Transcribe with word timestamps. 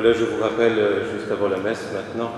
Voilà, 0.00 0.12
je 0.12 0.22
vous 0.22 0.40
rappelle, 0.40 0.78
euh, 0.78 1.12
juste 1.12 1.28
avant 1.32 1.48
la 1.48 1.56
messe 1.56 1.88
maintenant, 1.92 2.30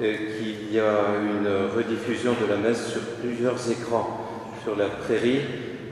euh, 0.00 0.14
qu'il 0.14 0.72
y 0.72 0.80
a 0.80 1.20
une 1.20 1.76
rediffusion 1.76 2.32
de 2.40 2.50
la 2.50 2.56
messe 2.56 2.86
sur 2.86 3.02
plusieurs 3.20 3.70
écrans, 3.70 4.48
sur 4.62 4.76
la 4.76 4.86
prairie, 4.86 5.40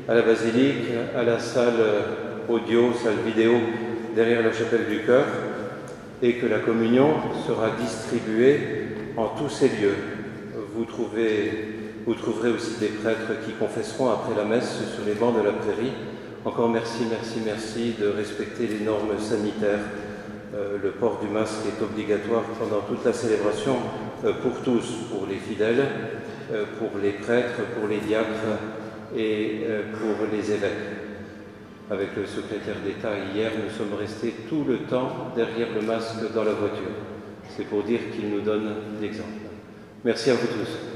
à 0.09 0.15
la 0.15 0.23
basilique, 0.23 0.87
à 1.15 1.23
la 1.23 1.39
salle 1.39 1.79
euh, 1.79 2.01
audio, 2.49 2.95
salle 2.95 3.19
vidéo 3.23 3.53
derrière 4.17 4.43
la 4.43 4.51
chapelle 4.51 4.87
du 4.89 5.01
cœur, 5.01 5.27
et 6.23 6.37
que 6.37 6.47
la 6.47 6.61
communion 6.61 7.11
sera 7.47 7.69
distribuée 7.79 8.61
en 9.19 9.27
tous 9.27 9.51
ces 9.51 9.69
lieux. 9.69 9.97
Vous, 10.75 10.87
trouverez 10.87 12.51
aussi 12.51 12.81
des 12.81 12.89
prêtres 12.89 13.45
qui 13.45 13.53
confesseront 13.53 14.09
après 14.09 14.35
la 14.35 14.45
messe 14.47 14.79
sur 14.95 15.05
les 15.05 15.13
bancs 15.13 15.37
de 15.37 15.43
la 15.43 15.53
prairie. 15.53 15.93
Encore 16.47 16.71
merci, 16.71 17.03
merci, 17.11 17.41
merci 17.45 17.95
de 18.01 18.09
respecter 18.09 18.67
les 18.67 18.83
normes 18.87 19.19
sanitaires. 19.19 19.81
Euh, 20.53 20.79
le 20.83 20.91
port 20.91 21.21
du 21.23 21.29
masque 21.29 21.61
est 21.69 21.83
obligatoire 21.83 22.43
pendant 22.59 22.81
toute 22.81 23.05
la 23.05 23.13
célébration 23.13 23.77
euh, 24.25 24.33
pour 24.43 24.61
tous, 24.63 25.07
pour 25.09 25.27
les 25.29 25.37
fidèles, 25.37 25.87
euh, 26.53 26.65
pour 26.77 26.99
les 27.01 27.13
prêtres, 27.13 27.61
pour 27.79 27.89
les 27.89 27.99
diacres 27.99 28.59
et 29.17 29.65
pour 29.99 30.27
les 30.33 30.53
évêques. 30.53 30.73
Avec 31.91 32.17
le 32.17 32.27
secrétaire 32.27 32.77
d'État 32.85 33.11
hier, 33.35 33.51
nous 33.63 33.71
sommes 33.71 33.99
restés 33.99 34.35
tout 34.49 34.65
le 34.69 34.79
temps 34.79 35.33
derrière 35.35 35.69
le 35.75 35.83
masque 35.83 36.33
dans 36.33 36.45
la 36.45 36.53
voiture. 36.53 36.95
C'est 37.57 37.67
pour 37.67 37.83
dire 37.83 38.01
qu'il 38.13 38.31
nous 38.31 38.41
donne 38.41 38.75
l'exemple. 39.01 39.29
Merci 40.05 40.31
à 40.31 40.35
vous 40.35 40.47
tous. 40.47 40.90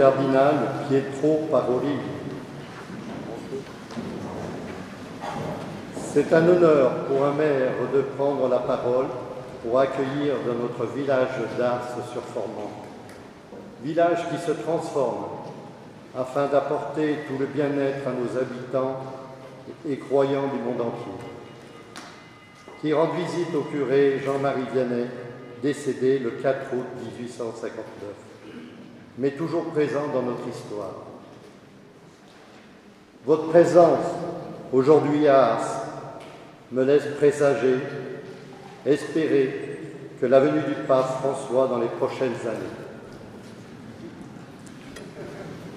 Cardinal 0.00 0.54
Pietro 0.88 1.46
Paroli. 1.50 1.98
C'est 5.94 6.32
un 6.32 6.48
honneur 6.48 7.04
pour 7.04 7.26
un 7.26 7.34
maire 7.34 7.72
de 7.92 8.00
prendre 8.16 8.48
la 8.48 8.60
parole 8.60 9.08
pour 9.62 9.78
accueillir 9.78 10.36
dans 10.46 10.54
notre 10.54 10.90
village 10.94 11.28
d'Ars-sur-Formant. 11.58 12.70
Village 13.82 14.20
qui 14.30 14.38
se 14.38 14.52
transforme 14.52 15.26
afin 16.18 16.46
d'apporter 16.46 17.18
tout 17.28 17.36
le 17.38 17.44
bien-être 17.44 18.08
à 18.08 18.12
nos 18.12 18.40
habitants 18.40 19.00
et 19.86 19.98
croyants 19.98 20.48
du 20.48 20.62
monde 20.62 20.80
entier. 20.80 21.12
Qui 22.80 22.94
rend 22.94 23.08
visite 23.08 23.54
au 23.54 23.64
curé 23.64 24.18
Jean-Marie 24.24 24.64
Vianney, 24.72 25.08
décédé 25.62 26.18
le 26.18 26.30
4 26.30 26.72
août 26.72 26.86
1859, 27.18 28.29
mais 29.20 29.32
toujours 29.32 29.66
présent 29.66 30.08
dans 30.14 30.22
notre 30.22 30.48
histoire. 30.48 30.94
Votre 33.26 33.48
présence 33.48 34.06
aujourd'hui 34.72 35.28
à 35.28 35.52
Ars 35.52 35.84
me 36.72 36.82
laisse 36.84 37.04
présager, 37.18 37.76
espérer 38.86 39.78
que 40.18 40.24
la 40.24 40.40
venue 40.40 40.62
du 40.62 40.74
pape 40.88 41.20
François 41.20 41.68
dans 41.68 41.78
les 41.78 41.88
prochaines 41.88 42.32
années. 42.48 42.78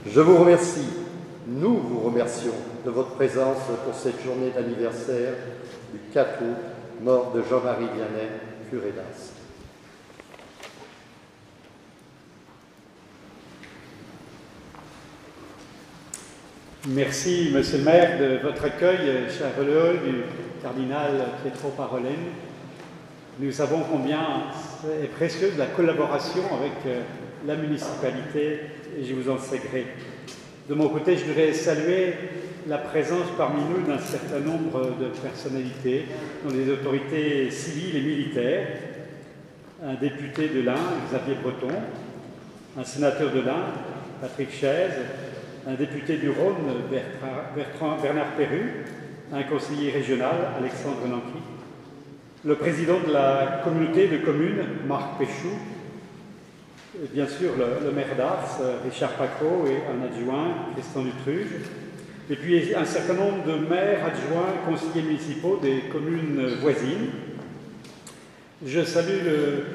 Je 0.07 0.21
vous 0.21 0.37
remercie, 0.37 0.87
nous 1.45 1.77
vous 1.79 1.99
remercions 1.99 2.53
de 2.85 2.91
votre 2.91 3.11
présence 3.15 3.57
pour 3.83 3.93
cette 3.93 4.23
journée 4.23 4.51
d'anniversaire 4.51 5.33
du 5.91 5.99
4 6.13 6.41
août, 6.41 6.57
mort 7.01 7.33
de 7.35 7.41
Jean-Marie 7.41 7.89
Vianney, 7.93 8.29
curé 8.69 8.91
d'Ars. 8.91 9.32
Merci, 16.89 17.49
Monsieur 17.53 17.77
le 17.77 17.85
maire, 17.85 18.19
de 18.19 18.45
votre 18.45 18.65
accueil, 18.65 19.29
cher 19.29 19.51
relais 19.57 19.99
du 20.03 20.23
cardinal 20.61 21.11
Pietro 21.41 21.69
Parolin. 21.69 22.09
Nous 23.39 23.53
savons 23.53 23.83
combien 23.89 24.19
est 25.01 25.07
précieuse 25.07 25.57
la 25.57 25.67
collaboration 25.67 26.41
avec 26.59 26.73
euh, 26.85 27.03
la 27.47 27.55
municipalité 27.55 28.59
et 28.99 29.05
je 29.05 29.13
vous 29.13 29.29
en 29.29 29.37
sais 29.37 29.59
gré. 29.59 29.87
De 30.67 30.73
mon 30.73 30.89
côté, 30.89 31.15
je 31.15 31.23
voudrais 31.23 31.53
saluer 31.53 32.15
la 32.67 32.79
présence 32.79 33.27
parmi 33.37 33.61
nous 33.63 33.87
d'un 33.87 33.99
certain 33.99 34.39
nombre 34.41 34.97
de 34.99 35.05
personnalités, 35.07 36.07
dont 36.43 36.53
les 36.53 36.69
autorités 36.69 37.49
civiles 37.49 37.95
et 37.95 38.01
militaires, 38.01 38.67
un 39.81 39.93
député 39.93 40.49
de 40.49 40.59
l'Ain, 40.59 40.75
Xavier 41.09 41.35
Breton, 41.41 41.79
un 42.77 42.83
sénateur 42.83 43.31
de 43.31 43.39
l'Ain, 43.39 43.71
Patrick 44.19 44.51
Chaise, 44.51 44.99
un 45.67 45.73
député 45.75 46.17
du 46.17 46.29
Rhône, 46.29 46.55
Bernard 46.89 48.31
Perru, 48.37 48.85
un 49.31 49.43
conseiller 49.43 49.91
régional, 49.91 50.35
Alexandre 50.57 51.07
Nanqui, 51.07 51.39
le 52.45 52.55
président 52.55 52.99
de 52.99 53.11
la 53.11 53.61
communauté 53.63 54.07
de 54.07 54.17
communes, 54.17 54.63
Marc 54.87 55.17
Péchou, 55.17 55.55
bien 57.13 57.27
sûr 57.27 57.51
le, 57.57 57.91
maire 57.91 58.15
d'Ars, 58.17 58.59
Richard 58.83 59.11
Pacot, 59.11 59.65
et 59.67 59.77
un 59.89 60.03
adjoint, 60.05 60.73
Christian 60.73 61.03
Dutruge, 61.03 61.61
et 62.29 62.35
puis 62.35 62.75
un 62.75 62.85
certain 62.85 63.13
nombre 63.13 63.45
de 63.45 63.65
maires, 63.67 64.05
adjoints, 64.05 64.53
conseillers 64.67 65.05
municipaux 65.05 65.59
des 65.61 65.83
communes 65.91 66.57
voisines. 66.61 67.09
Je 68.65 68.83
salue 68.83 69.23
le 69.25 69.65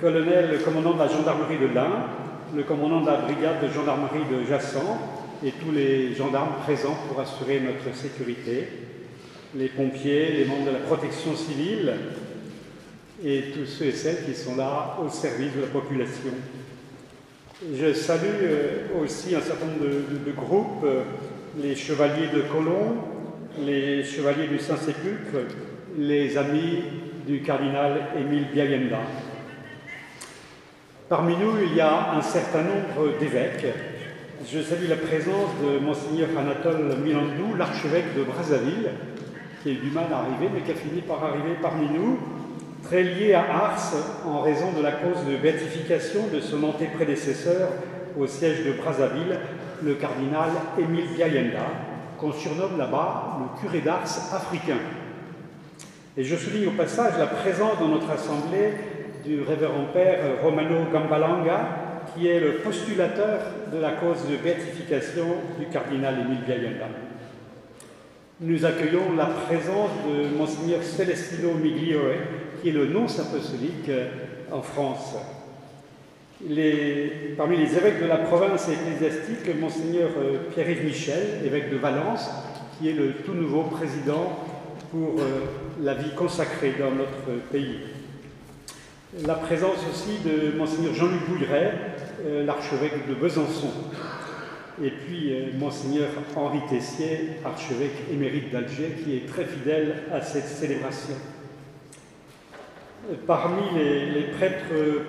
colonel, 0.00 0.52
le 0.52 0.58
commandant 0.58 0.94
de 0.94 0.98
la 0.98 1.08
gendarmerie 1.08 1.58
de 1.58 1.66
l'Ain, 1.66 2.06
le 2.54 2.62
commandant 2.62 3.00
de 3.02 3.06
la 3.06 3.16
brigade 3.16 3.62
de 3.62 3.72
gendarmerie 3.72 4.24
de 4.30 4.46
Jassan 4.48 4.98
et 5.44 5.52
tous 5.52 5.72
les 5.72 6.14
gendarmes 6.14 6.54
présents 6.64 6.96
pour 7.06 7.20
assurer 7.20 7.60
notre 7.60 7.94
sécurité, 7.94 8.66
les 9.54 9.68
pompiers, 9.68 10.32
les 10.32 10.46
membres 10.46 10.66
de 10.66 10.70
la 10.70 10.78
protection 10.78 11.36
civile 11.36 11.94
et 13.22 13.52
tous 13.54 13.66
ceux 13.66 13.86
et 13.86 13.92
celles 13.92 14.24
qui 14.24 14.34
sont 14.34 14.56
là 14.56 14.98
au 15.04 15.10
service 15.10 15.54
de 15.54 15.60
la 15.60 15.66
population. 15.66 16.30
Je 17.62 17.92
salue 17.92 18.42
euh, 18.42 19.02
aussi 19.02 19.34
un 19.34 19.40
certain 19.40 19.66
nombre 19.66 19.84
de, 19.84 20.32
groupes, 20.32 20.84
euh, 20.84 21.02
les 21.62 21.74
chevaliers 21.76 22.28
de 22.34 22.40
Colomb, 22.42 22.96
les 23.64 24.02
chevaliers 24.02 24.48
du 24.48 24.58
Saint-Sépulcre, 24.58 25.54
les 25.98 26.36
amis 26.36 26.82
du 27.26 27.42
cardinal 27.42 28.08
Émile 28.18 28.46
Biagenda. 28.52 29.00
Parmi 31.08 31.36
nous, 31.36 31.52
il 31.62 31.76
y 31.76 31.80
a 31.80 32.14
un 32.14 32.22
certain 32.22 32.62
nombre 32.62 33.18
d'évêques. 33.20 33.93
Je 34.46 34.60
salue 34.60 34.88
la 34.90 34.96
présence 34.96 35.50
de 35.62 35.78
Monseigneur 35.78 36.28
Anatole 36.38 36.98
Milandou, 37.02 37.54
l'archevêque 37.56 38.14
de 38.14 38.24
Brazzaville, 38.24 38.90
qui 39.62 39.70
a 39.70 39.72
eu 39.72 39.76
du 39.76 39.90
mal 39.90 40.04
à 40.12 40.18
arriver, 40.18 40.50
mais 40.52 40.60
qui 40.60 40.72
a 40.72 40.74
fini 40.74 41.00
par 41.00 41.24
arriver 41.24 41.56
parmi 41.62 41.86
nous, 41.88 42.18
très 42.82 43.04
lié 43.04 43.32
à 43.32 43.40
Ars 43.40 43.94
en 44.26 44.42
raison 44.42 44.72
de 44.76 44.82
la 44.82 44.92
cause 44.92 45.24
de 45.26 45.36
béatification 45.36 46.26
de 46.32 46.40
son 46.40 46.62
anté-prédécesseur 46.62 47.70
au 48.18 48.26
siège 48.26 48.66
de 48.66 48.72
Brazzaville, 48.72 49.38
le 49.82 49.94
cardinal 49.94 50.50
Émile 50.78 51.08
Biayenda, 51.14 51.66
qu'on 52.18 52.32
surnomme 52.32 52.76
là-bas 52.76 53.38
le 53.40 53.60
curé 53.60 53.80
d'Ars 53.80 54.34
africain. 54.34 54.78
Et 56.18 56.24
je 56.24 56.36
souligne 56.36 56.68
au 56.68 56.72
passage 56.72 57.14
la 57.18 57.26
présence 57.26 57.78
dans 57.80 57.88
notre 57.88 58.10
assemblée 58.10 58.74
du 59.24 59.40
révérend 59.40 59.86
père 59.92 60.42
Romano 60.42 60.84
Gambalanga, 60.92 61.83
qui 62.14 62.28
est 62.28 62.40
le 62.40 62.54
postulateur 62.56 63.40
de 63.72 63.78
la 63.78 63.92
cause 63.92 64.28
de 64.30 64.36
béatification 64.36 65.26
du 65.58 65.66
cardinal 65.66 66.14
Émile 66.20 66.44
Biayenda 66.46 66.88
nous 68.40 68.64
accueillons 68.64 69.14
la 69.16 69.26
présence 69.26 69.90
de 70.08 70.36
Monseigneur 70.36 70.82
Celestino 70.82 71.54
Migliore, 71.54 72.14
qui 72.60 72.70
est 72.70 72.72
le 72.72 72.86
nonce 72.86 73.20
apostolique 73.20 73.88
euh, 73.88 74.08
en 74.50 74.60
France. 74.60 75.14
parmi 77.36 77.56
les 77.56 77.76
évêques 77.76 78.02
de 78.02 78.06
la 78.06 78.16
province 78.18 78.68
ecclésiastique, 78.68 79.60
Monseigneur 79.60 80.10
euh, 80.18 80.50
Pierre-Yves 80.52 80.84
Michel, 80.84 81.42
évêque 81.44 81.70
de 81.70 81.76
Valence, 81.76 82.28
qui 82.76 82.90
est 82.90 82.94
le 82.94 83.12
tout 83.24 83.34
nouveau 83.34 83.62
président 83.62 84.40
pour 84.90 85.20
euh, 85.20 85.44
la 85.80 85.94
vie 85.94 86.14
consacrée 86.16 86.74
dans 86.78 86.90
notre 86.90 87.40
pays. 87.52 87.78
La 89.24 89.34
présence 89.34 89.78
aussi 89.90 90.18
de 90.24 90.58
Monseigneur 90.58 90.92
Jean-Luc 90.92 91.28
Bouilleret, 91.28 91.72
l'archevêque 92.24 93.08
de 93.08 93.14
Besançon, 93.14 93.70
et 94.82 94.90
puis 94.90 95.32
euh, 95.32 95.46
Monseigneur 95.58 96.08
Henri 96.34 96.60
Tessier, 96.68 97.30
archevêque 97.44 98.10
émérite 98.12 98.50
d'Alger, 98.50 98.96
qui 99.04 99.16
est 99.16 99.26
très 99.26 99.44
fidèle 99.44 100.02
à 100.12 100.20
cette 100.20 100.46
célébration. 100.46 101.14
Parmi 103.26 103.62
les, 103.76 104.22
prêtres 104.36 104.64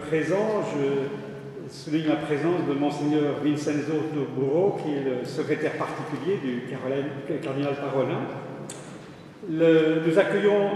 présents, 0.07 0.61
je 0.73 1.73
souligne 1.73 2.09
la 2.09 2.17
présence 2.17 2.67
de 2.67 2.73
Monseigneur 2.73 3.35
Vincenzo 3.41 3.93
Toboro, 4.13 4.77
qui 4.83 4.93
est 4.93 5.03
le 5.03 5.25
secrétaire 5.25 5.73
particulier 5.77 6.37
du 6.43 6.63
cardinal 7.41 7.75
Parolin. 7.75 8.19
nous 9.49 10.19
accueillons 10.19 10.71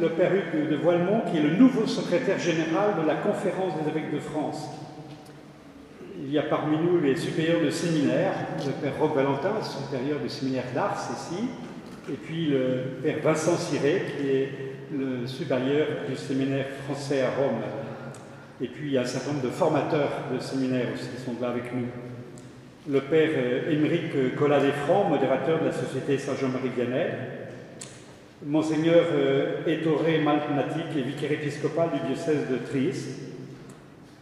le 0.00 0.08
père 0.10 0.32
Hugues 0.34 0.68
de 0.68 0.76
Voilemont, 0.76 1.22
qui 1.30 1.38
est 1.38 1.42
le 1.42 1.56
nouveau 1.56 1.86
secrétaire 1.86 2.40
général 2.40 2.96
de 3.00 3.06
la 3.06 3.14
Conférence 3.14 3.74
des 3.80 3.90
évêques 3.90 4.12
de 4.12 4.18
France. 4.18 4.68
Il 6.16 6.32
y 6.32 6.38
a 6.38 6.42
parmi 6.42 6.76
nous 6.76 7.00
les 7.00 7.16
supérieurs 7.16 7.60
de 7.60 7.70
séminaire, 7.70 8.32
le 8.64 8.72
père 8.72 8.96
Roque 9.00 9.16
Valentin, 9.16 9.60
supérieur 9.62 10.20
du 10.20 10.28
séminaire 10.28 10.66
d'Ars 10.72 11.10
ici, 11.12 11.42
et 12.08 12.14
puis 12.14 12.46
le 12.46 13.00
père 13.02 13.16
Vincent 13.22 13.56
Ciré, 13.56 14.02
qui 14.16 14.28
est 14.28 14.48
le 14.96 15.26
supérieur 15.26 15.86
du 16.08 16.14
séminaire 16.14 16.66
français 16.84 17.22
à 17.22 17.30
Rome. 17.30 17.60
Et 18.60 18.68
puis 18.68 18.86
il 18.86 18.92
y 18.92 18.98
a 18.98 19.00
un 19.00 19.06
certain 19.06 19.32
nombre 19.32 19.44
de 19.44 19.50
formateurs 19.50 20.10
de 20.32 20.38
séminaire 20.38 20.86
aussi 20.94 21.08
qui 21.08 21.20
sont 21.20 21.34
là 21.40 21.48
avec 21.48 21.74
nous. 21.74 21.86
Le 22.88 23.00
père 23.00 23.30
euh, 23.36 23.72
Émeric 23.72 24.36
collat 24.36 24.60
desfrancs 24.60 25.08
modérateur 25.08 25.60
de 25.60 25.66
la 25.66 25.72
Société 25.72 26.16
Saint-Jean-Marie 26.18 26.70
Vianney. 26.76 27.06
Monseigneur 28.46 29.06
euh, 29.12 29.66
Ettore 29.66 30.04
Malpnatic 30.22 30.92
vicaire 30.94 31.32
épiscopal 31.32 31.88
du 31.92 32.06
diocèse 32.06 32.48
de 32.48 32.58
Trieste. 32.58 33.33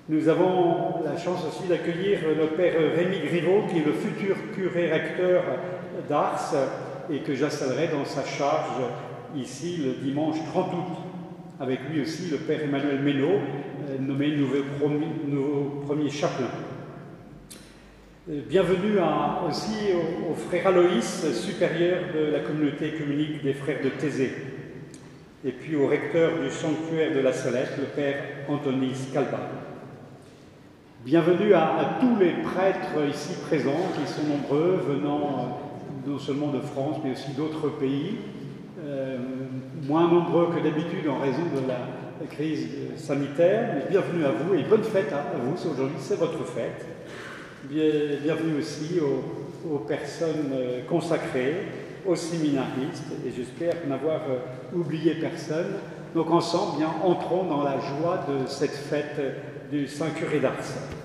Nous 0.09 0.29
avons 0.29 1.05
la 1.05 1.17
chance 1.17 1.45
aussi 1.47 1.69
d'accueillir 1.69 2.19
le 2.37 2.57
père 2.57 2.75
Rémi 2.97 3.21
Griveau, 3.21 3.63
qui 3.71 3.79
est 3.79 3.87
le 3.87 3.93
futur 3.93 4.35
curé 4.53 4.91
recteur 4.91 5.45
d'Ars 6.09 6.55
et 7.09 7.19
que 7.19 7.37
j'installerai 7.37 7.87
dans 7.87 8.05
sa 8.05 8.25
charge 8.25 8.83
ici 9.37 9.77
le 9.77 10.05
dimanche 10.05 10.39
30 10.51 10.73
août. 10.73 10.97
Avec 11.61 11.79
lui 11.89 12.03
aussi 12.03 12.31
le 12.33 12.39
père 12.39 12.65
Emmanuel 12.65 13.01
Ménot, 13.01 13.29
euh, 13.29 13.99
nommé 14.01 14.35
nouveau 14.37 14.65
premier, 14.81 15.07
nouveau 15.29 16.11
chaplain. 16.11 16.51
Euh, 18.29 18.41
bienvenue 18.49 18.99
aussi 19.49 19.93
au, 20.29 20.35
frère 20.35 20.67
Aloïs, 20.67 21.33
supérieur 21.33 22.01
de 22.13 22.33
la 22.33 22.41
communauté 22.41 22.95
communique 22.95 23.45
des 23.45 23.55
frères 23.55 23.81
de 23.85 23.91
Thésée. 23.91 24.33
Et 25.45 25.53
puis 25.53 25.77
au 25.77 25.87
recteur 25.87 26.41
du 26.43 26.51
sanctuaire 26.51 27.15
de 27.15 27.21
la 27.21 27.33
Salette, 27.33 27.79
le 27.79 27.85
père 27.85 28.17
Anthony 28.49 28.93
Scalba. 28.97 29.72
Bienvenue 31.05 31.53
à, 31.53 31.99
tous 32.01 32.17
les 32.21 32.31
prêtres 32.31 33.09
ici 33.11 33.35
présents, 33.49 33.91
qui 33.99 34.09
sont 34.09 34.23
nombreux, 34.23 34.79
venant 34.87 35.19
euh, 36.07 36.09
non 36.09 36.17
seulement 36.17 36.53
de 36.53 36.61
France, 36.61 36.99
mais 37.03 37.11
aussi 37.11 37.33
d'autres 37.33 37.71
pays, 37.71 38.19
euh, 38.87 39.19
moins 39.83 40.09
nombreux 40.09 40.51
que 40.55 40.63
d'habitude 40.63 41.09
en 41.09 41.19
raison 41.19 41.43
de 41.43 41.67
la, 41.67 42.29
crise 42.31 42.69
sanitaire. 42.99 43.83
Bienvenue 43.91 44.25
à 44.25 44.31
vous 44.31 44.55
et 44.55 44.63
bonne 44.63 44.85
fête 44.85 45.13
à, 45.13 45.37
vous. 45.41 45.55
Aujourd'hui, 45.55 45.97
c'est 45.99 46.21
votre 46.21 46.45
fête. 46.45 46.87
bienvenue 47.69 48.61
aussi 48.61 49.01
aux, 49.01 49.79
personnes 49.79 50.53
euh, 50.53 50.83
consacrées, 50.89 51.67
aux 52.07 52.15
séminaristes, 52.15 53.11
et 53.27 53.33
j'espère 53.37 53.75
n'avoir 53.89 54.21
oublié 54.73 55.17
personne. 55.17 55.79
Donc 56.15 56.31
ensemble, 56.31 56.79
bien, 56.79 56.91
entrons 57.03 57.43
dans 57.47 57.65
la 57.65 57.81
joie 57.81 58.25
de 58.29 58.47
cette 58.47 58.71
fête 58.71 59.19
du 59.73 59.89
Saint-Curé 59.89 60.39
d'Ars. 60.39 61.02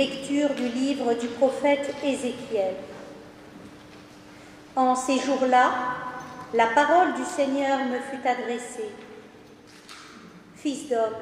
Lecture 0.00 0.54
du 0.54 0.66
livre 0.66 1.12
du 1.12 1.26
prophète 1.26 1.94
Ézéchiel. 2.02 2.74
En 4.74 4.94
ces 4.94 5.18
jours-là, 5.18 5.72
la 6.54 6.68
parole 6.68 7.12
du 7.12 7.22
Seigneur 7.22 7.80
me 7.80 7.98
fut 7.98 8.26
adressée. 8.26 8.88
Fils 10.56 10.88
d'homme, 10.88 11.18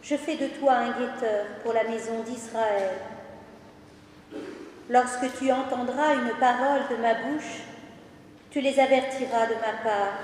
je 0.00 0.14
fais 0.14 0.36
de 0.36 0.46
toi 0.46 0.74
un 0.74 0.90
guetteur 0.90 1.46
pour 1.64 1.72
la 1.72 1.82
maison 1.82 2.22
d'Israël. 2.22 3.00
Lorsque 4.88 5.36
tu 5.36 5.50
entendras 5.50 6.14
une 6.14 6.38
parole 6.38 6.82
de 6.92 7.02
ma 7.02 7.14
bouche, 7.14 7.64
tu 8.52 8.60
les 8.60 8.78
avertiras 8.78 9.46
de 9.46 9.54
ma 9.54 9.72
part. 9.82 10.20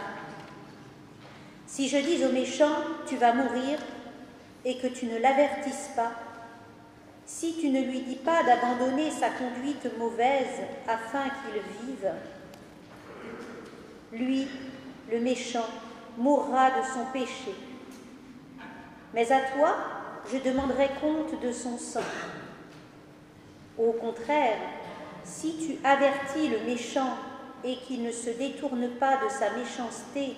Si 1.67 1.89
je 1.89 1.99
dis 1.99 2.25
au 2.25 2.31
méchant, 2.31 2.77
tu 3.09 3.17
vas 3.17 3.33
mourir, 3.33 3.81
et 4.65 4.79
que 4.79 4.87
tu 4.87 5.07
ne 5.07 5.19
l'avertisses 5.19 5.91
pas, 5.97 6.13
si 7.27 7.55
tu 7.55 7.71
ne 7.71 7.81
lui 7.81 8.01
dis 8.01 8.17
pas 8.17 8.43
d'abandonner 8.43 9.11
sa 9.11 9.31
conduite 9.31 9.99
mauvaise 9.99 10.61
afin 10.87 11.25
qu'il 11.25 11.87
vive, 11.87 12.11
lui, 14.13 14.47
le 15.11 15.21
méchant, 15.21 15.67
mourra 16.17 16.71
de 16.71 16.85
son 16.85 17.07
péché. 17.13 17.55
Mais 19.13 19.31
à 19.33 19.41
toi, 19.57 19.77
je 20.33 20.39
demanderai 20.39 20.91
compte 21.01 21.41
de 21.41 21.53
son 21.53 21.79
sang. 21.79 22.01
Au 23.79 23.93
contraire, 23.93 24.59
si 25.25 25.57
tu 25.57 25.87
avertis 25.87 26.49
le 26.49 26.61
méchant 26.61 27.17
et 27.65 27.77
qu'il 27.77 28.03
ne 28.03 28.13
se 28.13 28.31
détourne 28.31 28.89
pas 29.01 29.17
de 29.25 29.29
sa 29.29 29.51
méchanceté 29.51 30.37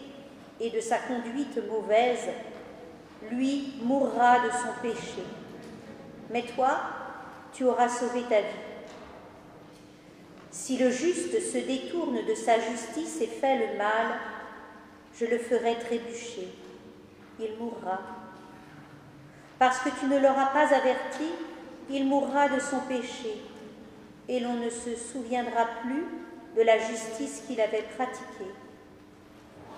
et 0.60 0.70
de 0.70 0.80
sa 0.80 0.98
conduite 0.98 1.58
mauvaise, 1.68 2.28
lui 3.30 3.74
mourra 3.82 4.38
de 4.40 4.50
son 4.50 4.80
péché. 4.80 5.22
Mais 6.30 6.42
toi, 6.42 6.78
tu 7.52 7.64
auras 7.64 7.88
sauvé 7.88 8.22
ta 8.22 8.40
vie. 8.40 8.46
Si 10.50 10.78
le 10.78 10.90
juste 10.90 11.40
se 11.40 11.58
détourne 11.58 12.24
de 12.24 12.34
sa 12.34 12.58
justice 12.58 13.20
et 13.20 13.26
fait 13.26 13.58
le 13.58 13.78
mal, 13.78 14.18
je 15.18 15.26
le 15.26 15.38
ferai 15.38 15.78
trébucher. 15.78 16.48
Il 17.38 17.56
mourra. 17.58 18.00
Parce 19.58 19.78
que 19.78 19.90
tu 20.00 20.06
ne 20.06 20.18
l'auras 20.18 20.46
pas 20.46 20.74
averti, 20.74 21.30
il 21.90 22.06
mourra 22.06 22.48
de 22.48 22.58
son 22.58 22.80
péché, 22.80 23.42
et 24.28 24.40
l'on 24.40 24.54
ne 24.54 24.70
se 24.70 24.96
souviendra 24.96 25.66
plus 25.82 26.06
de 26.56 26.62
la 26.62 26.78
justice 26.78 27.42
qu'il 27.46 27.60
avait 27.60 27.84
pratiquée. 27.96 28.52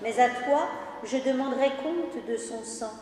Mais 0.02 0.18
à 0.18 0.28
toi, 0.30 0.68
je 1.04 1.18
demanderai 1.18 1.70
compte 1.82 2.26
de 2.26 2.36
son 2.36 2.62
sang. 2.62 2.94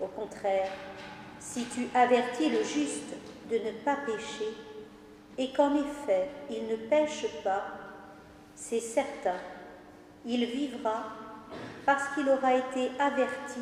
Au 0.00 0.06
contraire, 0.06 0.70
si 1.40 1.64
tu 1.64 1.88
avertis 1.94 2.50
le 2.50 2.62
juste 2.62 3.14
de 3.50 3.56
ne 3.56 3.72
pas 3.84 3.96
pécher, 4.06 4.54
et 5.38 5.52
qu'en 5.52 5.74
effet 5.74 6.28
il 6.50 6.68
ne 6.68 6.76
pêche 6.76 7.26
pas, 7.42 7.64
c'est 8.54 8.80
certain, 8.80 9.38
il 10.24 10.44
vivra 10.44 11.04
parce 11.84 12.14
qu'il 12.14 12.28
aura 12.28 12.54
été 12.54 12.90
averti, 12.98 13.60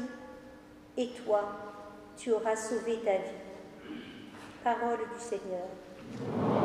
et 0.97 1.09
toi, 1.25 1.43
tu 2.17 2.33
auras 2.33 2.57
sauvé 2.57 2.99
ta 3.05 3.13
vie. 3.13 3.95
Parole 4.65 4.99
du 4.99 5.21
Seigneur. 5.21 6.58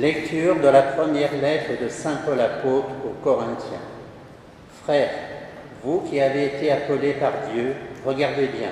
Lecture 0.00 0.60
de 0.60 0.68
la 0.68 0.82
première 0.82 1.32
lettre 1.42 1.82
de 1.82 1.88
Saint 1.88 2.20
Paul 2.24 2.40
apôtre 2.40 2.90
aux 3.04 3.24
Corinthiens. 3.24 3.82
Frères, 4.84 5.10
vous 5.82 6.02
qui 6.02 6.20
avez 6.20 6.46
été 6.46 6.70
appelés 6.70 7.14
par 7.14 7.32
Dieu, 7.52 7.74
regardez 8.06 8.46
bien. 8.46 8.70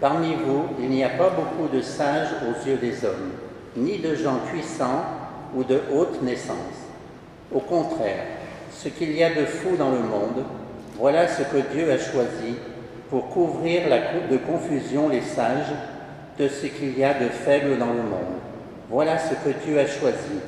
Parmi 0.00 0.34
vous, 0.34 0.66
il 0.78 0.90
n'y 0.90 1.02
a 1.02 1.08
pas 1.08 1.30
beaucoup 1.30 1.66
de 1.74 1.82
sages 1.82 2.28
aux 2.46 2.68
yeux 2.68 2.76
des 2.76 3.04
hommes, 3.04 3.32
ni 3.76 3.98
de 3.98 4.14
gens 4.14 4.38
puissants 4.48 5.02
ou 5.56 5.64
de 5.64 5.80
haute 5.92 6.22
naissance. 6.22 6.86
Au 7.52 7.58
contraire, 7.58 8.26
ce 8.72 8.90
qu'il 8.90 9.10
y 9.16 9.24
a 9.24 9.30
de 9.30 9.46
fou 9.46 9.74
dans 9.76 9.90
le 9.90 9.98
monde, 9.98 10.44
voilà 10.96 11.26
ce 11.26 11.42
que 11.42 11.74
Dieu 11.74 11.90
a 11.90 11.98
choisi 11.98 12.54
pour 13.08 13.28
couvrir 13.30 13.88
la 13.88 13.98
de 14.30 14.36
confusion 14.36 15.08
les 15.08 15.22
sages 15.22 15.74
de 16.38 16.46
ce 16.46 16.66
qu'il 16.66 16.96
y 16.96 17.02
a 17.02 17.14
de 17.14 17.28
faible 17.28 17.76
dans 17.76 17.86
le 17.86 18.02
monde. 18.02 18.38
Voilà 18.88 19.18
ce 19.18 19.34
que 19.34 19.56
Dieu 19.64 19.80
a 19.80 19.86
choisi 19.86 20.40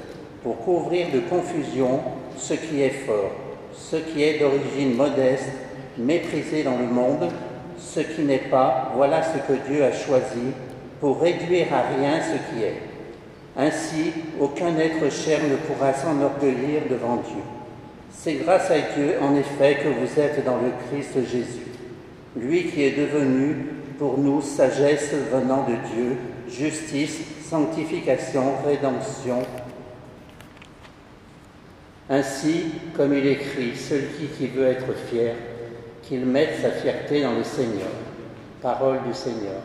pour 0.43 0.59
couvrir 0.59 1.09
de 1.13 1.21
confusion 1.21 2.01
ce 2.37 2.55
qui 2.55 2.83
est 2.83 3.05
fort, 3.07 3.31
ce 3.75 3.97
qui 3.97 4.23
est 4.23 4.39
d'origine 4.39 4.97
modeste, 4.97 5.51
méprisé 5.99 6.63
dans 6.63 6.79
le 6.79 6.87
monde, 6.87 7.31
ce 7.79 8.01
qui 8.01 8.23
n'est 8.23 8.39
pas, 8.39 8.93
voilà 8.97 9.23
ce 9.23 9.39
que 9.39 9.59
Dieu 9.69 9.85
a 9.85 9.93
choisi 9.93 10.53
pour 11.01 11.21
réduire 11.21 11.67
à 11.73 11.97
rien 11.97 12.21
ce 12.21 12.55
qui 12.55 12.63
est. 12.65 12.81
Ainsi, 13.57 14.13
aucun 14.41 14.77
être 14.79 15.13
cher 15.13 15.41
ne 15.43 15.57
pourra 15.57 15.93
s'enorgueillir 15.93 16.83
devant 16.89 17.17
Dieu. 17.17 17.43
C'est 18.11 18.35
grâce 18.35 18.71
à 18.71 18.79
Dieu, 18.97 19.17
en 19.21 19.37
effet, 19.37 19.79
que 19.83 19.89
vous 19.89 20.21
êtes 20.21 20.45
dans 20.45 20.57
le 20.57 20.73
Christ 20.89 21.15
Jésus, 21.31 21.67
lui 22.37 22.65
qui 22.65 22.85
est 22.85 22.97
devenu 22.97 23.67
pour 23.99 24.17
nous 24.19 24.41
sagesse 24.41 25.13
venant 25.33 25.65
de 25.65 25.75
Dieu, 25.95 26.17
justice, 26.49 27.21
sanctification, 27.49 28.43
rédemption. 28.65 29.43
Ainsi, 32.11 32.65
comme 32.97 33.15
il 33.15 33.27
écrit, 33.27 33.77
celui 33.77 34.27
qui 34.37 34.49
veut 34.49 34.67
être 34.67 34.93
fier, 35.09 35.35
qu'il 36.03 36.27
mette 36.27 36.61
sa 36.61 36.71
fierté 36.71 37.23
dans 37.23 37.33
le 37.33 37.45
Seigneur. 37.45 37.89
Parole 38.61 38.99
du 39.07 39.15
Seigneur. 39.15 39.61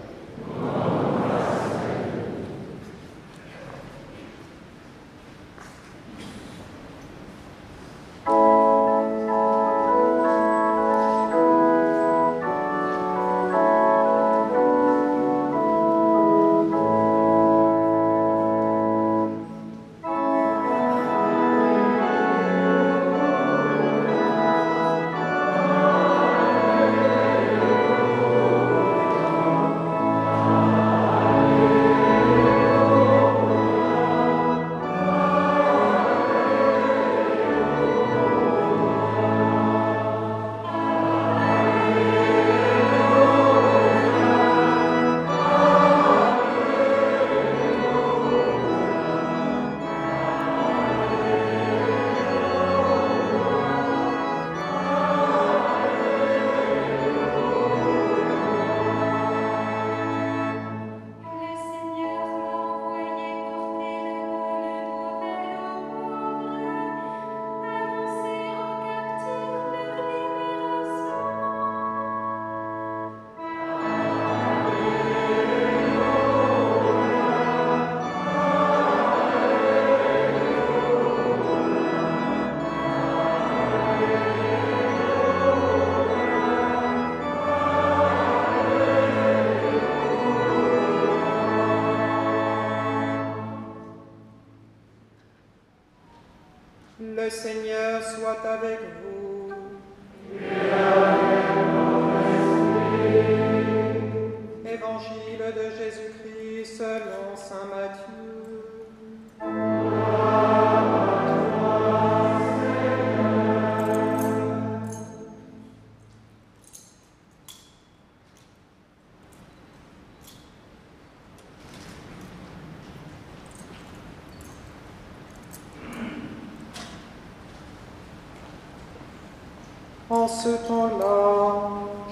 En 130.27 130.29
ce 130.29 130.49
temps-là, 130.67 131.69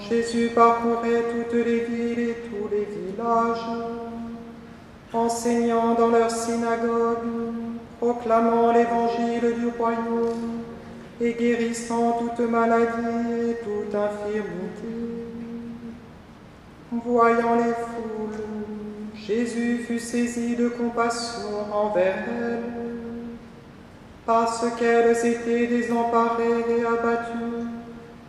Jésus 0.08 0.48
parcourait 0.54 1.22
toutes 1.30 1.52
les 1.52 1.80
villes 1.80 2.18
et 2.18 2.36
tous 2.48 2.66
les 2.70 2.86
villages, 2.86 3.66
enseignant 5.12 5.92
dans 5.92 6.08
leurs 6.08 6.30
synagogues, 6.30 7.52
proclamant 8.00 8.72
l'évangile 8.72 9.54
du 9.60 9.66
royaume 9.78 10.62
et 11.20 11.34
guérissant 11.34 12.12
toute 12.12 12.48
maladie 12.48 13.50
et 13.50 13.56
toute 13.62 13.94
infirmité. 13.94 14.96
Voyant 16.90 17.56
les 17.56 17.74
foules, 17.74 18.44
Jésus 19.14 19.84
fut 19.86 20.00
saisi 20.00 20.56
de 20.56 20.70
compassion 20.70 21.70
envers 21.70 22.24
elles, 22.26 22.62
parce 24.24 24.64
qu'elles 24.78 25.26
étaient 25.26 25.66
désemparées 25.66 26.64
et 26.78 26.86
abattues 26.86 27.55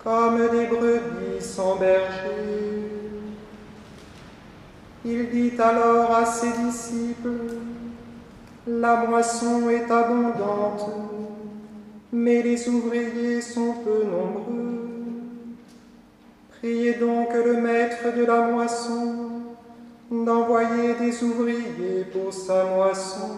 comme 0.08 0.48
des 0.52 0.68
brebis 0.68 1.42
sans 1.42 1.76
berger. 1.76 2.92
Il 5.04 5.30
dit 5.30 5.52
alors 5.60 6.16
à 6.16 6.26
ses 6.26 6.54
disciples, 6.64 7.58
La 8.66 9.06
moisson 9.06 9.70
est 9.70 9.92
abondante, 9.92 10.90
mais 12.14 12.42
les 12.42 12.70
ouvriers 12.70 13.42
sont 13.42 13.74
peu 13.84 14.06
nombreux. 14.06 14.80
Priez 16.52 16.94
donc 16.94 17.34
le 17.34 17.58
maître 17.58 18.16
de 18.16 18.24
la 18.24 18.48
moisson 18.48 19.42
d'envoyer 20.10 20.94
des 21.02 21.22
ouvriers 21.22 22.06
pour 22.14 22.32
sa 22.32 22.64
moisson. 22.64 23.32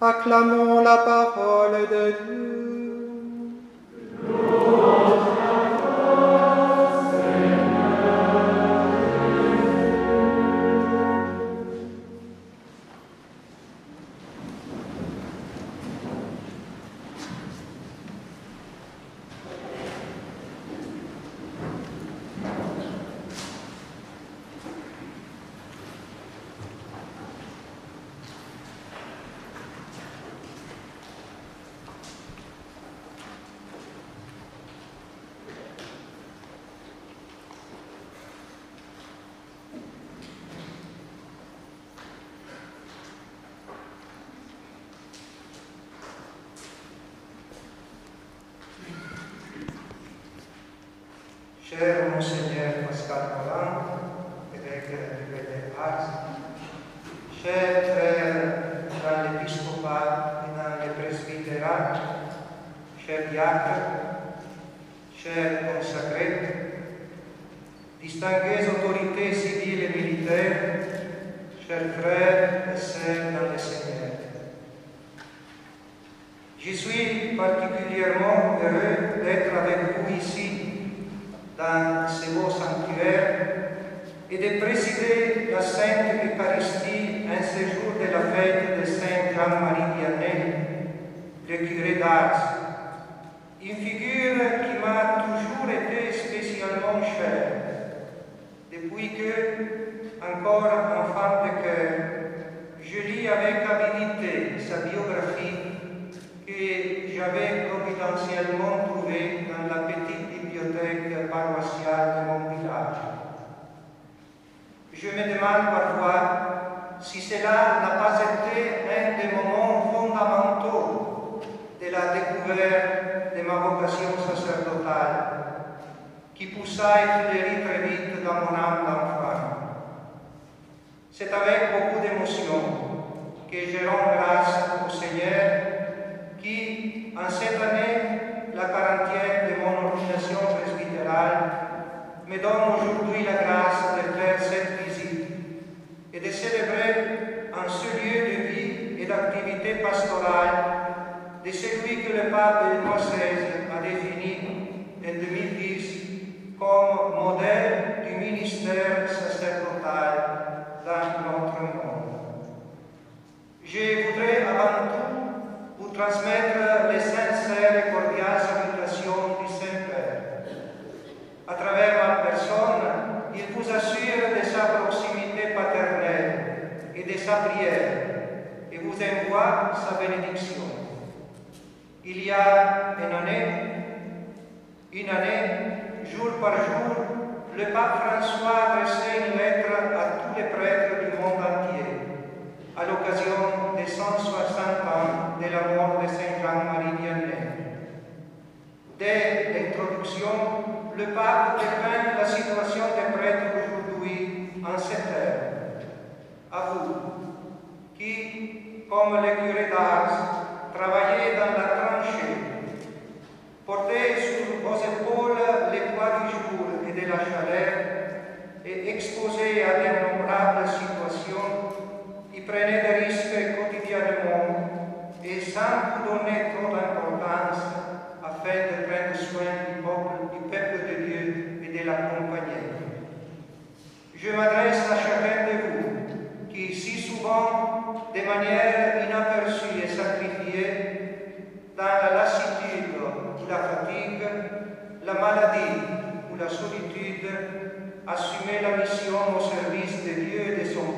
Acclamons 0.00 0.82
la 0.82 0.98
parole 0.98 1.88
de 1.90 2.12
Dieu. 2.24 2.65
Lord. 4.66 5.05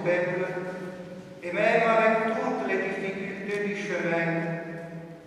peuple, 0.09 0.47
et 1.43 1.53
même 1.53 1.83
avec 1.83 2.35
tutte 2.35 2.65
le 2.69 2.77
difficoltà 2.83 3.67
du 3.67 3.77
chemin, 3.77 4.29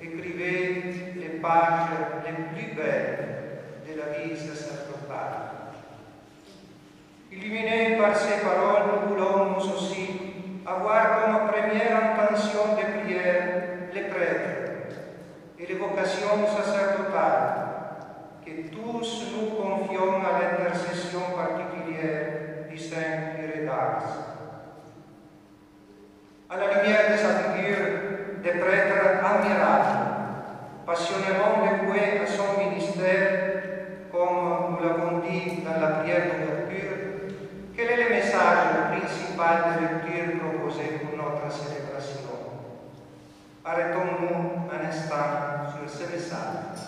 écrivez 0.02 1.14
les 1.16 1.40
pages 1.40 1.90
les 2.26 2.34
plus 2.54 2.76
belles 2.76 3.18
de 3.88 4.00
la 4.00 4.18
vie 4.18 4.36
sacerdotale. 4.36 5.38
Illuminé 7.32 7.98
par 7.98 8.16
ces 8.16 8.42
paroles, 8.42 8.90
nous 8.92 9.10
voulons 9.10 9.58
aussi 9.58 10.06
avoir 10.66 11.22
come 11.22 11.48
première 11.48 11.98
intention 11.98 12.76
de 12.76 13.02
prière 13.02 13.44
les 13.94 14.02
prêtres 14.02 14.62
et 15.60 15.66
les 15.68 15.76
vocations 15.76 16.48
sacerdotales 16.48 17.68
che 18.44 18.70
tous 18.72 19.32
nous 19.34 19.52
confions 19.52 20.16
à 20.26 20.42
l'intercession 20.42 21.22
particulière 21.36 22.68
du 22.70 22.78
Saint-Père 22.78 24.31
alla 26.52 26.68
rivière 26.68 27.18
sa 27.18 27.40
figure 27.40 28.44
des 28.44 28.60
prêtres 28.60 29.24
admirables, 29.24 30.00
passionnément 30.86 31.64
voués 31.86 32.20
à 32.22 32.28
son 32.28 32.60
ministère, 32.60 34.10
comme 34.12 34.76
nous 34.76 34.86
l'avons 34.86 35.20
dit 35.20 35.64
dans 35.64 35.80
la 35.80 35.96
prière 36.02 36.24
d'ouverture, 36.28 36.98
quel 37.74 37.92
est 37.92 38.04
le 38.04 38.10
message 38.10 38.92
principal 38.92 39.64
de 39.64 39.80
lecture 39.80 40.40
proposé 40.40 41.00
pour 41.00 41.16
notre 41.16 41.50
célébration 41.50 42.20
Arrêtons-nous 43.64 44.68
un 44.74 44.88
instant 44.90 45.72
sur 45.72 45.88
ce 45.90 46.12
message. 46.12 46.82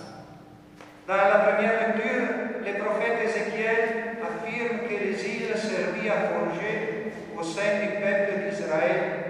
Dans 1.08 1.16
la 1.16 1.40
première 1.40 1.88
lecture, 1.88 2.28
le 2.66 2.84
prophète 2.84 3.30
Ézéchiel 3.30 4.18
affirme 4.20 4.80
que 4.90 4.94
l'exil 4.94 5.48
servit 5.56 6.10
à 6.10 6.34
forger 6.34 7.14
au 7.40 7.44
sein 7.44 7.80
du 7.80 8.02
peuple 8.02 8.50
d'Israël 8.50 9.23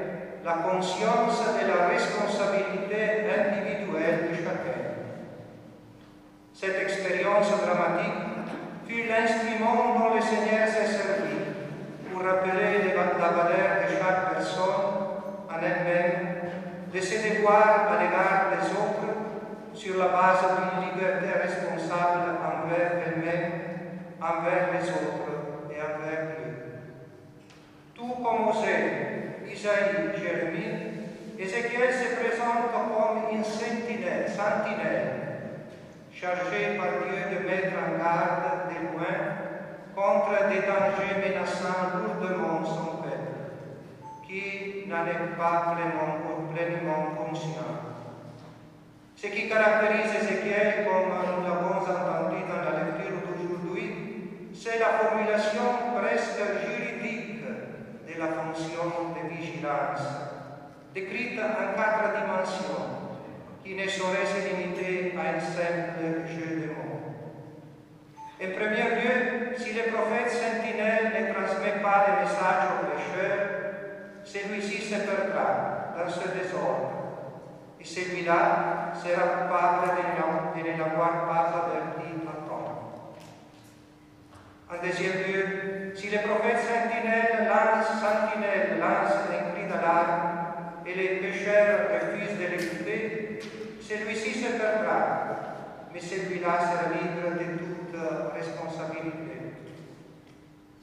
la 0.44 0.56
conscienza 0.62 1.54
de 1.58 1.68
la 1.68 1.88
responsabilité 1.88 3.32
individuelle 3.32 4.28
di 4.30 4.44
chacun. 4.44 4.84
Cette 6.54 6.82
expérience 6.82 7.50
dramatique 7.64 8.52
fut 8.86 9.08
l'instrument 9.08 9.96
dont 9.98 10.16
le 10.16 10.22
Seigneur 10.22 10.68
s'est 10.68 10.86
servi 10.86 11.38
pour 12.12 12.24
rappeler 12.24 12.94
la 12.94 13.30
valeur 13.30 13.84
de 13.84 13.94
chaque 13.96 14.34
personne 14.34 14.84
en 15.50 15.64
elle-même, 15.64 16.52
de 16.94 17.00
se 17.00 17.16
devoir 17.16 17.88
à 17.90 18.04
l'égard 18.04 18.52
des 18.52 18.68
autres 18.72 19.16
sur 19.74 19.98
la 19.98 20.10
base 20.10 20.44
d'une 20.56 20.90
liberté 20.90 21.40
responsable 21.42 22.36
envers 22.44 22.92
elle-même, 23.08 23.52
envers 24.22 24.74
les 24.74 24.90
autres 24.90 25.43
Sentinelle, 34.44 35.72
chargés 36.12 36.76
par 36.78 37.00
Dieu 37.00 37.16
de 37.32 37.48
mettre 37.48 37.76
en 37.80 37.96
garde 37.96 38.68
des 38.68 38.92
loin 38.92 39.16
contre 39.96 40.50
des 40.50 40.68
dangers 40.68 41.16
menaçant 41.24 41.96
lourdement 41.96 42.60
son 42.66 43.04
peuple, 43.04 43.40
qui 44.28 44.84
n'en 44.90 45.06
est 45.08 45.38
pas 45.38 45.76
pleinement, 45.76 46.52
pleinement 46.54 47.16
conscient. 47.16 47.72
Ce 49.16 49.28
qui 49.28 49.48
caractérise 49.48 50.14
Ézéchiel, 50.14 50.84
comme 50.84 51.08
nous 51.08 51.44
l'avons 51.48 51.80
entendu 51.80 52.44
dans 52.44 52.64
la 52.68 52.84
lecture 52.84 53.24
d'aujourd'hui, 53.24 54.52
c'est 54.54 54.80
la 54.80 55.00
formulation 55.00 55.96
presque 55.96 56.44
juridique 56.68 57.46
de 57.46 58.20
la 58.20 58.28
fonction 58.28 59.14
de 59.16 59.36
vigilance, 59.36 60.04
décrite 60.94 61.40
en 61.40 61.78
quatre 61.78 62.12
dimensions 62.20 63.03
qui 63.64 63.76
ne 63.76 63.88
sauraient 63.88 64.26
se 64.26 64.50
limiter 64.50 65.16
à 65.18 65.38
un 65.38 65.40
simple 65.40 66.28
jeu 66.28 66.62
de 66.62 66.68
mots. 66.68 66.94
En 68.42 68.52
premier 68.52 69.02
lieu, 69.02 69.56
si 69.58 69.74
le 69.74 69.84
prophète 69.94 70.30
sentinelle 70.30 71.14
ne 71.16 71.34
transmet 71.34 71.82
pas 71.82 72.06
le 72.08 72.24
message 72.24 72.64
au 72.74 72.86
pécheur, 72.92 73.64
celui-ci 74.26 74.82
se 74.82 74.96
perdra 74.96 75.94
dans 75.98 76.10
ce 76.10 76.28
désordre. 76.28 76.90
Et 77.80 77.86
celui-là 77.86 78.94
sera 78.96 79.28
coupable 79.28 79.92
de 80.56 80.60
ne 80.60 80.78
l'avoir 80.78 81.28
pas 81.28 81.68
averti 81.68 82.10
à 82.28 82.48
temps. 82.48 82.84
En 84.70 84.86
deuxième 84.86 85.20
lieu, 85.28 85.94
si 85.96 86.10
le 86.10 86.20
prophète 86.20 86.60
sentinelle 86.60 87.48
lance, 87.48 87.88
sentinelle 88.02 88.80
lance 88.80 89.14
un 89.32 89.52
cri 89.52 89.68
d'alarme 89.70 90.34
et 90.86 90.94
les 90.96 91.08
pécheurs 91.20 91.90
refusent 91.94 92.38
de 92.40 92.46
l'écouter, 92.46 93.23
se 93.98 94.58
perdra, 94.58 95.90
mais 95.94 96.00
celui-là 96.00 96.60
sera 96.60 96.90
libre 96.94 97.38
de 97.38 97.58
toute 97.58 97.96
responsabilité. 98.34 99.54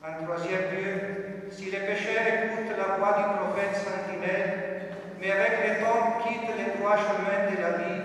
En 0.02 0.24
troisième 0.24 0.70
lieu, 0.72 1.50
si 1.50 1.70
les 1.70 1.80
pécheurs 1.80 2.26
écoutent 2.26 2.76
la 2.76 2.96
voix 2.96 3.16
du 3.18 3.24
prophète 3.38 3.76
sentinelle, 3.76 4.92
mais 5.20 5.30
avec 5.30 5.52
le 5.66 5.84
temps 5.84 6.20
quittent 6.22 6.56
les 6.56 6.80
trois 6.80 6.96
chemins 6.96 7.50
de 7.50 7.60
la 7.60 7.70
vie, 7.78 8.02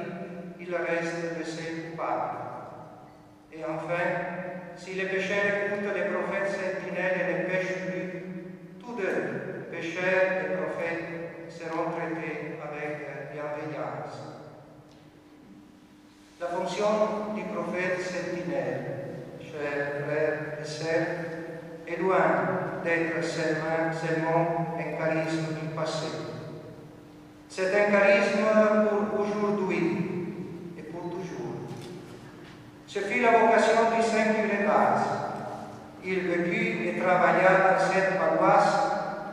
il 0.60 0.76
reste 0.76 1.40
de 1.40 1.44
ses 1.44 1.92
coupables. 1.92 2.38
Et 3.54 3.64
enfin, 3.64 4.04
si 4.76 4.94
les 4.96 5.06
pécheurs 5.06 5.68
écoutent 5.68 5.96
les 5.96 6.10
prophètes 6.12 6.50
sentinelles 6.50 7.22
et 7.22 7.44
ne 7.44 7.50
pêchent 7.50 7.86
plus, 7.86 8.24
tous 8.80 8.96
deux, 8.96 9.68
pécheurs 9.72 10.44
et 10.44 10.58
prophètes, 10.58 11.50
seront 11.50 11.92
traités 11.92 12.58
avec 12.62 13.32
bienveillance. 13.32 14.35
La 16.38 16.48
fonction 16.48 17.34
du 17.34 17.44
prophète 17.44 18.02
sentinelle, 18.02 18.84
chers 19.40 20.04
frères 20.04 20.60
et 20.62 20.66
sœurs, 20.66 21.08
est 21.88 22.02
loin 22.02 22.82
d'être 22.84 23.24
seulement, 23.24 24.76
un 24.78 24.98
charisme 24.98 25.54
du 25.62 25.68
passé. 25.74 26.08
C'est 27.48 27.74
un 27.74 27.90
charisme 27.90 28.44
pour 28.90 29.22
aujourd'hui 29.22 30.76
et 30.78 30.82
pour 30.82 31.04
toujours. 31.04 31.70
Ce 32.86 33.00
fut 33.00 33.22
la 33.22 33.32
vocation 33.32 33.96
du 33.96 34.04
Saint 34.04 34.34
curé 34.34 34.66
Il 36.04 36.20
vécut 36.20 36.90
et 36.90 37.00
travailla 37.00 37.78
dans 37.78 37.80
cette 37.80 38.20
paroisse 38.20 38.76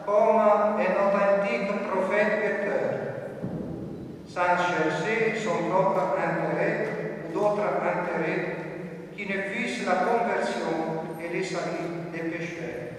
comme 0.07 0.39
un 0.39 0.79
authentique 0.79 1.89
prophète 1.91 2.41
péteur, 2.41 2.93
sans 4.25 4.57
chercher 4.57 5.35
son 5.37 5.69
propre 5.69 6.17
intérêt 6.17 6.92
d'autres 7.33 7.63
intérêts 7.83 8.57
qui 9.17 9.27
ne 9.27 9.43
fussent 9.43 9.87
la 9.87 10.07
conversion 10.07 11.03
et 11.23 11.33
les 11.33 11.45
saluts 11.45 12.11
des 12.13 12.31
pécheurs. 12.31 12.93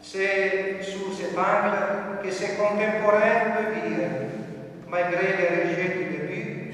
C'est 0.00 0.82
sous 0.82 1.12
cet 1.12 1.38
angle 1.38 2.22
que 2.22 2.30
ses 2.30 2.56
contemporains 2.56 3.54
le 3.56 3.72
virent, 3.72 4.08
malgré 4.88 5.36
les 5.38 5.48
rejets 5.62 5.96
du 5.96 6.04
début, 6.04 6.72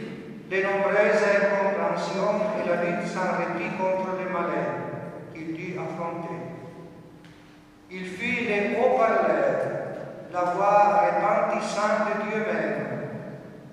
les 0.50 0.62
nombreuses 0.62 1.22
incompréhensions 1.22 2.40
et 2.56 2.68
la 2.68 2.84
lutte 2.84 3.06
sans 3.06 3.36
répit 3.36 3.76
contre 3.76 4.16
les 4.18 4.32
malheurs 4.32 5.34
qu'il 5.34 5.52
dut 5.54 5.78
affronter. 5.78 6.34
Il 7.90 8.06
fut 8.06 8.46
les 8.46 8.76
haut-parleurs, 8.76 9.58
la 10.32 10.40
voix 10.40 11.02
retentissante 11.04 12.08
de 12.08 12.30
Dieu 12.30 12.44
même, 12.50 12.87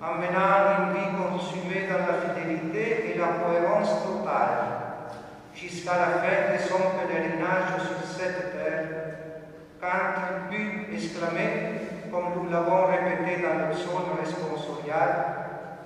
emmenant 0.02 0.76
une 0.78 0.92
vie 0.92 1.16
consumée 1.16 1.88
dans 1.88 2.04
la 2.06 2.20
fidélité 2.20 3.14
et 3.14 3.18
la 3.18 3.40
cohérence 3.40 4.04
totale, 4.04 4.76
jusqu'à 5.54 5.96
la 5.96 6.06
fin 6.20 6.52
de 6.52 6.58
son 6.58 6.98
pèlerinage 6.98 7.80
sur 7.80 8.06
cette 8.06 8.52
terre, 8.52 8.84
quand 9.80 10.52
il 10.52 10.56
put 10.56 10.94
exclamer, 10.94 11.80
comme 12.10 12.42
nous 12.44 12.50
l'avons 12.50 12.86
répété 12.86 13.42
dans 13.42 13.66
le 13.66 13.74
psaume 13.74 14.16
responsorial, 14.20 15.36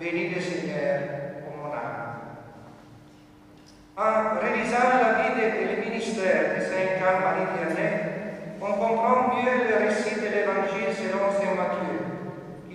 Béni 0.00 0.30
le 0.30 0.40
Seigneur, 0.40 1.00
ô 1.46 1.60
mon 1.60 1.74
âme. 1.74 2.24
En 3.96 4.40
réalisant 4.40 4.96
la 5.02 5.12
vie 5.22 5.40
et 5.40 5.76
le 5.76 5.90
ministère 5.90 6.56
de 6.56 6.62
Saint 6.62 6.96
Jean-Marie 6.98 7.52
Vianney, 7.54 8.00
on 8.62 8.72
comprend 8.72 9.36
mieux 9.36 9.68
le 9.68 9.86
récit 9.86 10.14
de 10.14 10.26
l'Évangile 10.26 10.96
selon 10.96 11.30
Saint 11.30 11.54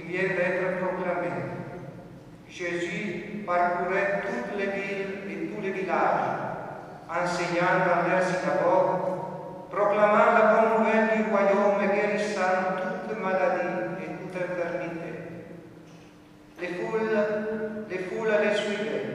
vient 0.07 0.35
d'être 0.35 0.77
proclamé. 0.79 1.29
Jésus 2.49 3.43
parcourait 3.45 4.21
toutes 4.21 4.59
les 4.59 4.67
villes 4.67 5.15
et 5.29 5.47
tous 5.47 5.61
les 5.61 5.71
villages, 5.71 6.39
enseignant 7.09 7.83
dans 7.85 8.09
leurs 8.09 8.23
synagogues, 8.23 9.69
proclamant 9.69 10.33
la 10.33 10.45
bonne 10.53 10.79
nouvelle 10.79 11.17
du 11.17 11.29
royaume 11.29 11.83
et 11.83 11.95
guérissant 11.95 13.09
toute 13.09 13.19
maladie 13.21 13.99
et 13.99 14.09
toute 14.17 14.41
infirmité. 14.41 15.11
Les 16.61 16.67
foules, 16.67 17.19
les 17.89 17.97
foules 17.97 18.37
les 18.41 18.55
suivaient, 18.55 19.05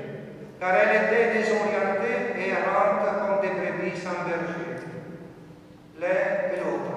car 0.60 0.74
elles 0.74 1.04
étaient 1.04 1.38
désorientées 1.38 2.36
et 2.36 2.50
errantes 2.50 3.08
comme 3.20 3.40
des 3.40 3.54
brebis 3.54 3.96
sans 3.96 4.28
berger. 4.28 4.84
L'un 5.98 6.52
et 6.52 6.60
l'autre, 6.60 6.96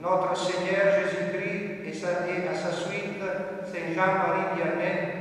notre 0.00 0.36
Seigneur 0.36 1.00
Jésus-Christ 1.00 1.58
et 2.04 2.48
à 2.48 2.54
sa 2.54 2.72
suite, 2.72 3.07
Saint 3.88 3.94
Jean-Marie 3.94 4.56
Vianney, 4.56 5.18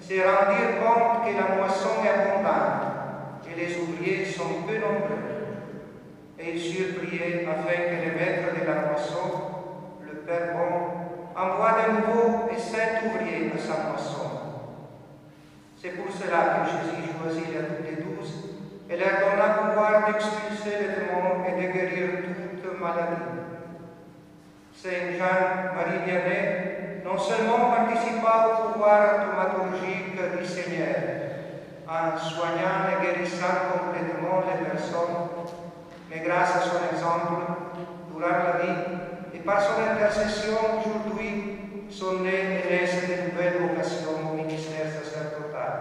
se 0.00 0.14
rendirent 0.14 0.78
compte 0.80 1.24
que 1.24 1.36
la 1.36 1.56
moisson 1.56 2.02
est 2.04 2.08
abondante 2.08 3.46
et 3.46 3.60
les 3.60 3.76
ouvriers 3.76 4.24
sont 4.24 4.62
peu 4.66 4.74
nombreux. 4.74 5.18
Et 6.38 6.54
ils 6.54 6.60
surpriaient 6.60 7.46
afin 7.46 7.82
que 7.82 8.06
le 8.06 8.14
maître 8.14 8.60
de 8.60 8.66
la 8.66 8.88
moisson, 8.88 9.40
le 10.06 10.18
Père 10.18 10.54
bon, 10.54 11.40
envoie 11.40 11.76
de 11.82 11.92
nouveaux 11.92 12.48
et 12.50 12.58
saints 12.58 13.06
ouvriers 13.06 13.50
à 13.54 13.58
sa 13.58 13.90
moisson. 13.90 14.30
C'est 15.76 15.90
pour 15.90 16.12
cela 16.12 16.58
que 16.58 16.70
Jésus 16.70 17.10
choisit 17.20 17.46
les 17.48 18.02
douze 18.02 18.56
et 18.90 18.96
leur 18.96 19.20
donna 19.20 19.54
pouvoir 19.54 20.06
d'expulser 20.06 20.78
les 20.80 20.88
démons 20.88 21.44
et 21.46 21.66
de 21.66 21.72
guérir 21.72 22.08
toute 22.62 22.80
maladie. 22.80 23.38
Saint 24.72 25.18
Jean-Marie 25.18 26.04
Vianney 26.06 26.77
non 27.08 27.18
seulement 27.18 27.70
participa 27.70 28.48
au 28.48 28.72
pouvoir 28.72 29.24
thaumaturgique 29.24 30.12
du 30.38 30.44
Seigneur 30.44 30.96
en 31.88 32.18
soignant 32.18 32.84
et 32.92 33.02
guérissant 33.02 33.72
complètement 33.72 34.42
les 34.44 34.68
personnes, 34.68 35.28
mais 36.10 36.20
grâce 36.20 36.56
à 36.56 36.60
son 36.60 36.84
exemple, 36.92 37.44
durant 38.12 38.28
la 38.28 38.62
vie 38.62 38.82
et 39.32 39.38
par 39.38 39.62
son 39.62 39.80
intercession 39.80 40.58
aujourd'hui, 40.78 41.58
sont 41.90 42.18
nées 42.20 42.60
et 42.62 42.70
naissent 42.70 43.08
de 43.08 43.30
nouvelles 43.30 43.62
vocations 43.62 44.30
au 44.30 44.34
ministère 44.34 44.92
sacerdotal. 44.92 45.72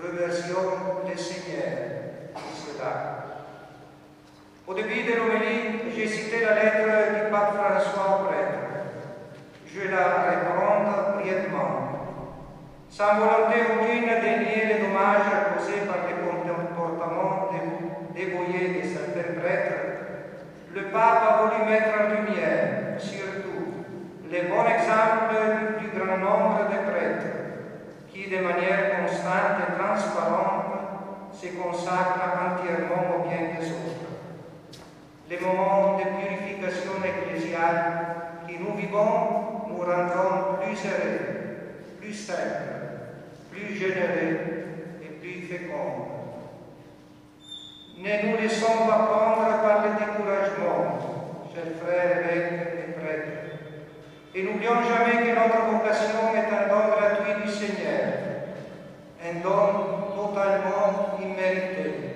Remercions 0.00 1.02
le 1.10 1.16
Seigneur 1.18 2.30
pour 2.34 2.52
cela. 2.54 3.26
Au 4.68 4.74
début 4.74 5.02
de 5.02 5.16
l'homélie, 5.16 5.92
j'ai 5.92 6.06
cité 6.06 6.44
la 6.44 6.54
lettre 6.54 7.24
du 7.24 7.30
pape 7.32 7.54
François 7.56 8.20
au 8.20 8.24
prêtre. 8.28 8.49
Je 9.72 9.88
la 9.88 10.02
reprends 10.02 11.14
brièvement. 11.14 11.90
Sans 12.88 13.14
volonté 13.14 13.54
aucune 13.70 14.02
de 14.02 14.44
nier 14.44 14.66
les 14.66 14.78
dommages 14.82 15.30
causés 15.54 15.86
par 15.86 16.08
les 16.08 16.18
comportements 16.26 17.50
dévoyés 18.12 18.82
de 18.82 18.88
certains 18.88 19.40
prêtres, 19.40 19.80
le 20.74 20.82
pape 20.90 21.22
a 21.22 21.42
voulu 21.42 21.70
mettre 21.70 21.90
en 22.00 22.08
lumière, 22.08 22.98
surtout, 22.98 23.86
les 24.28 24.42
bons 24.42 24.66
exemples 24.66 25.78
du 25.78 25.96
grand 25.96 26.18
nombre 26.18 26.64
de 26.68 26.90
prêtres 26.90 27.26
qui, 28.12 28.28
de 28.28 28.38
manière 28.38 28.98
constante 28.98 29.62
et 29.68 29.78
transparente, 29.78 31.30
se 31.32 31.46
consacrent 31.46 32.42
entièrement 32.44 33.18
au 33.18 33.28
bien 33.28 33.54
des 33.54 33.66
autres. 33.68 34.10
Les 35.28 35.38
moments 35.38 35.96
de 35.96 36.02
purification 36.02 36.94
ecclésiale 37.04 38.00
que 38.48 38.54
nous 38.58 38.74
vivons 38.76 39.59
nous 39.80 39.86
rendront 39.86 40.58
plus 40.60 40.76
heureux, 40.84 41.96
plus 42.00 42.12
simples, 42.12 42.38
plus 43.50 43.76
généreux 43.76 44.38
et 45.02 45.06
plus 45.20 45.46
féconds. 45.46 46.06
Ne 47.98 48.30
nous 48.30 48.36
laissons 48.38 48.86
pas 48.86 49.06
prendre 49.10 49.62
par 49.62 49.84
le 49.84 49.90
découragement, 49.98 50.98
chers 51.54 51.76
frères 51.82 52.18
évêques 52.18 52.88
et 52.88 52.92
prêtres. 52.92 53.40
Et 54.34 54.42
n'oublions 54.42 54.82
jamais 54.82 55.24
que 55.24 55.34
notre 55.34 55.64
vocation 55.70 56.34
est 56.34 56.54
un 56.54 56.68
don 56.68 56.96
gratuit 56.96 57.42
du 57.44 57.50
Seigneur, 57.50 58.12
un 59.22 59.40
don 59.40 60.14
totalement 60.14 61.18
immérité, 61.20 62.14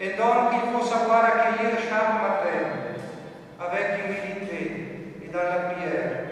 un 0.00 0.16
don 0.16 0.50
qu'il 0.50 0.70
faut 0.72 0.86
savoir 0.86 1.24
accueillir 1.24 1.76
chaque 1.78 2.14
matin 2.14 2.84
avec 3.60 4.04
humilité 4.04 4.84
et 5.24 5.28
dans 5.28 5.42
la 5.42 5.70
prière, 5.70 6.23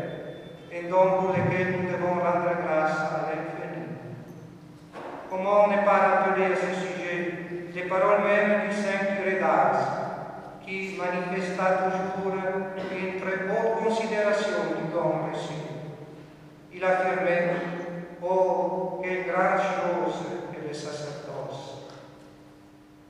un 0.75 0.89
don 0.89 1.21
pour 1.21 1.37
lequel 1.37 1.83
nous 1.83 1.93
devons 1.93 2.15
rendre 2.15 2.49
grâce 2.65 2.97
à 2.97 3.29
l'infini. 3.29 3.89
Comment 5.29 5.67
ne 5.69 5.85
pas 5.85 5.99
rappeler 5.99 6.47
à 6.47 6.57
ce 6.57 6.73
sujet 6.81 7.33
les 7.75 7.83
paroles 7.83 8.23
mêmes 8.23 8.71
du 8.71 8.75
Saint 8.75 9.17
curé 9.17 9.39
d'Ars 9.39 10.63
qui 10.65 10.97
manifesta 10.97 11.91
toujours 11.91 12.33
une 12.33 13.21
très 13.21 13.45
haute 13.51 13.85
considération 13.85 14.59
du 14.79 14.91
don 14.91 15.31
reçu. 15.31 15.53
Il 16.73 16.83
affirmait 16.83 17.51
Oh, 18.25 19.01
quelle 19.03 19.25
grande 19.25 19.59
chose 19.59 20.15
est 20.55 20.69
le 20.69 20.73
sacerdoce 20.73 21.89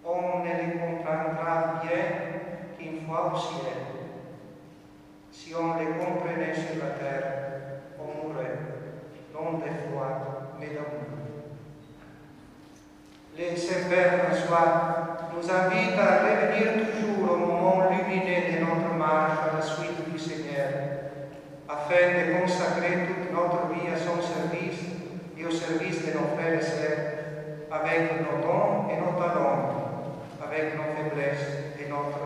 On 0.04 0.38
ne 0.38 0.46
les 0.46 0.78
comprendra 0.80 1.82
bien 1.82 2.78
qu'une 2.78 3.06
fois 3.06 3.32
au 3.32 3.36
ciel. 3.36 3.92
Si 5.30 5.54
on 5.54 5.76
les 5.78 5.86
comprenait 5.98 6.52
la 6.54 6.86
mourrait, 6.86 7.51
non 9.42 9.58
de 9.58 9.70
foi, 9.90 10.54
mais 10.58 10.68
d'amour. 10.68 11.12
Le 13.36 13.56
Saint-Père 13.56 14.20
François 14.22 15.28
nous 15.34 15.50
invite 15.50 15.98
à 15.98 16.22
revenir 16.22 16.86
toujours 16.86 17.32
au 17.32 17.36
moment 17.36 17.90
lumineux 17.90 18.52
de 18.52 18.64
notre 18.64 18.94
marche 18.94 19.38
à 19.50 19.56
la 19.56 19.62
suite 19.62 20.12
du 20.12 20.18
Seigneur, 20.18 20.68
afin 21.68 22.12
de 22.12 22.40
consacrer 22.40 23.08
toute 23.08 23.32
notre 23.32 23.68
vie 23.72 23.88
à 23.88 23.96
son 23.96 24.20
service 24.22 24.80
et 25.36 25.46
au 25.46 25.50
service 25.50 26.06
de 26.06 26.12
nos 26.12 26.36
frères 26.36 26.58
et 26.58 26.62
sœurs, 26.62 26.98
avec 27.70 28.20
nos 28.20 28.46
dons 28.46 28.88
et 28.90 29.00
nos 29.00 29.18
talents, 29.18 29.70
avec 30.44 30.76
nos 30.76 30.92
faiblesses 30.94 31.74
et 31.80 31.88
notre 31.88 32.20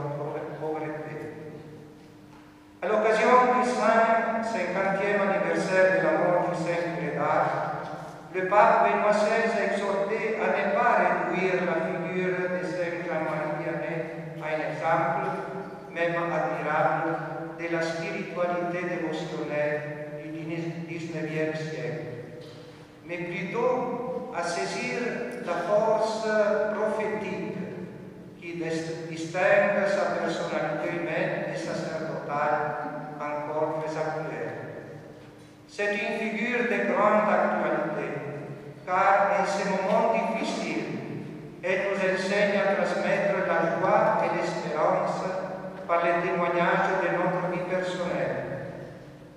pauvreté. 0.60 1.16
À 2.82 2.88
l'occasion 2.88 3.30
du 3.54 3.68
50e 3.68 5.22
anniversaire 5.22 5.98
de 5.98 6.04
la 6.04 6.12
mort 6.18 6.35
Grédard, 7.26 7.82
le 8.34 8.48
pape 8.48 8.84
a 8.84 9.64
exhorté 9.64 10.36
à 10.40 10.46
ne 10.48 10.74
pas 10.74 10.92
réduire 10.98 11.64
la 11.66 11.76
figure 11.86 12.36
de 12.50 12.66
Saint 12.66 13.02
Jean-Marie 13.06 13.56
Vianney 13.58 13.98
à 14.42 14.46
un 14.46 14.60
exemple, 14.70 15.26
même 15.92 16.14
admirable, 16.32 17.16
de 17.58 17.72
la 17.74 17.82
spiritualité 17.82 18.96
dévotionnelle 18.96 19.80
du 20.22 20.44
XIXe 20.44 21.58
siècle, 21.58 22.06
mais 23.04 23.16
plutôt 23.18 24.30
à 24.36 24.42
saisir 24.42 25.00
la 25.46 25.54
force 25.54 26.26
prophétique 26.76 27.56
qui 28.40 28.60
distingue 29.10 29.86
sa 29.88 30.20
personnalité 30.20 31.00
humaine 31.00 31.46
et 31.52 31.56
sacerdotale 31.56 32.76
encore 33.18 33.82
très 33.82 33.96
actuelle. 33.96 34.65
C'est 35.68 35.92
une 35.92 36.18
figure 36.18 36.64
de 36.64 36.92
grande 36.92 37.28
actualité 37.28 38.26
car 38.86 39.40
en 39.40 39.44
ces 39.44 39.68
moments 39.68 40.14
difficiles, 40.14 40.84
elle 41.62 41.80
nous 41.90 41.96
enseigne 41.96 42.60
à 42.60 42.74
transmettre 42.76 43.34
la 43.48 43.80
joie 43.80 44.18
et 44.24 44.36
l'espérance 44.36 45.22
par 45.88 46.04
les 46.04 46.22
témoignages 46.22 47.02
de 47.02 47.16
notre 47.18 47.50
vie 47.50 47.68
personnelle 47.68 48.46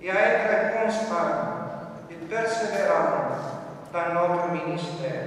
et 0.00 0.10
à 0.10 0.14
être 0.14 0.84
constant 0.84 1.30
et 2.10 2.14
persévérant 2.14 3.34
dans 3.92 4.14
notre 4.14 4.52
ministère. 4.52 5.22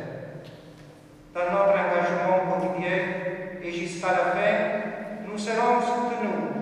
Dans 1.34 1.52
notre 1.52 1.74
engagement 1.74 2.54
quotidien 2.54 2.98
et 3.62 3.72
jusqu'à 3.72 4.12
la 4.12 4.32
fin, 4.32 4.54
nous 5.28 5.38
serons 5.38 5.82
soutenus, 5.82 6.54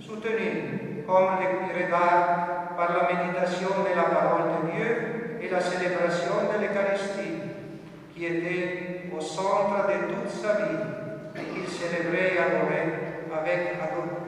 soutenus 0.00 1.04
comme 1.06 1.38
les 1.40 1.68
curés 1.68 1.90
par 2.80 2.96
la 2.96 3.12
méditation 3.12 3.68
de 3.84 3.94
la 3.94 4.04
parole 4.04 4.48
de 4.56 4.72
Dieu 4.72 5.36
et 5.42 5.50
la 5.50 5.60
célébration 5.60 6.48
de 6.48 6.64
l'Eucharistie, 6.64 7.36
qui 8.14 8.24
était 8.24 9.02
au 9.14 9.20
centre 9.20 9.84
de 9.84 10.08
toute 10.08 10.30
sa 10.32 10.54
vie 10.64 10.80
et 11.36 11.44
qu'il 11.44 11.68
célébrait 11.68 12.32
et 12.32 12.38
adorait 12.38 12.88
avec, 13.36 13.76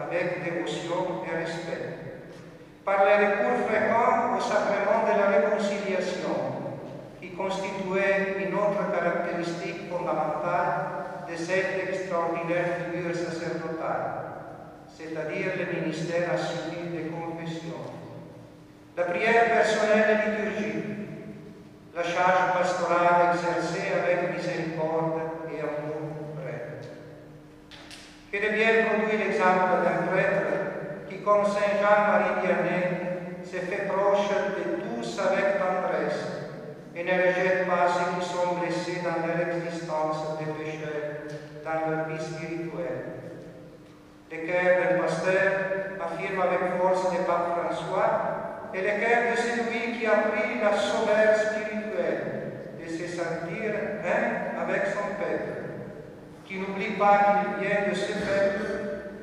avec 0.05 0.45
dévotion 0.45 1.25
et 1.25 1.35
respect. 1.35 1.97
Par 2.85 2.99
le 3.07 3.25
recours 3.25 3.67
fréquent 3.67 4.37
au 4.37 4.41
sacrement 4.43 5.01
de 5.09 5.17
la 5.19 5.29
réconciliation, 5.33 6.37
qui 7.23 7.31
constituait 7.31 8.37
une 8.37 8.55
autre 8.55 8.85
caractéristique 8.93 9.89
fondamentale 9.89 11.25
de 11.27 11.37
cette 11.37 11.89
extraordinaire 11.89 12.85
figure 12.93 13.17
sacerdotale, 13.17 14.13
c'est-à-dire 14.95 15.53
le 15.57 15.81
ministère 15.81 16.29
assumé 16.35 16.93
de 16.93 17.09
confession. 17.09 17.92
La 18.95 19.05
prière 19.05 19.45
personnelle 19.47 20.21
liturgique, 20.21 20.85
la 21.97 22.03
charge 22.03 22.53
pastorale 22.59 23.33
exercée 23.33 23.89
avec 23.89 24.37
miséricorde 24.37 25.19
et 25.49 25.61
amour 25.61 26.37
prêtre. 26.37 26.93
Que 28.31 28.37
devient 28.37 28.85
produit 28.85 29.17
l'exemple 29.17 29.81
d'un 29.83 30.13
prêtre 30.13 31.09
qui, 31.09 31.23
comme 31.23 31.47
Saint 31.47 31.81
Jean-Marie 31.81 32.45
Vianney, 32.45 33.45
se 33.45 33.57
fait 33.65 33.89
proche 33.89 34.29
de 34.29 34.83
tous 34.85 35.19
avec 35.21 35.59
tendresse 35.59 36.29
et 36.95 37.03
ne 37.03 37.13
rejette 37.13 37.67
pas 37.67 37.89
ceux 37.89 38.21
qui 38.21 38.29
sont 38.29 38.57
blessés 38.61 39.01
dans 39.03 39.27
leur 39.27 39.57
existence 39.57 40.39
de 40.39 40.53
pécheurs, 40.53 41.33
dans 41.65 41.91
leur 41.91 42.09
vie 42.09 42.23
spirituelle. 42.23 43.09
Le 44.31 44.37
cœur 44.47 44.85
d'un 44.85 45.03
pasteur 45.03 45.53
affirme 45.99 46.43
avec 46.43 46.79
force 46.79 47.11
le 47.11 47.25
pape 47.25 47.57
François 47.57 48.42
et 48.75 48.81
le 48.81 49.33
de 49.33 49.37
celui 49.37 49.99
qui 49.99 50.07
a 50.07 50.33
pris 50.33 50.61
la 50.63 50.73
sauveur 50.77 51.37
spirituelle 51.37 52.73
de 52.81 52.89
se 52.89 53.07
sentir 53.07 53.75
un 54.03 54.63
avec 54.63 54.87
son 54.87 55.15
Père, 55.21 55.41
qui 56.47 56.59
n'oublie 56.59 56.97
pas 56.99 57.45
qu'il 57.59 57.67
vient 57.67 57.89
de 57.91 57.95
ce 57.95 58.13
Père 58.13 58.61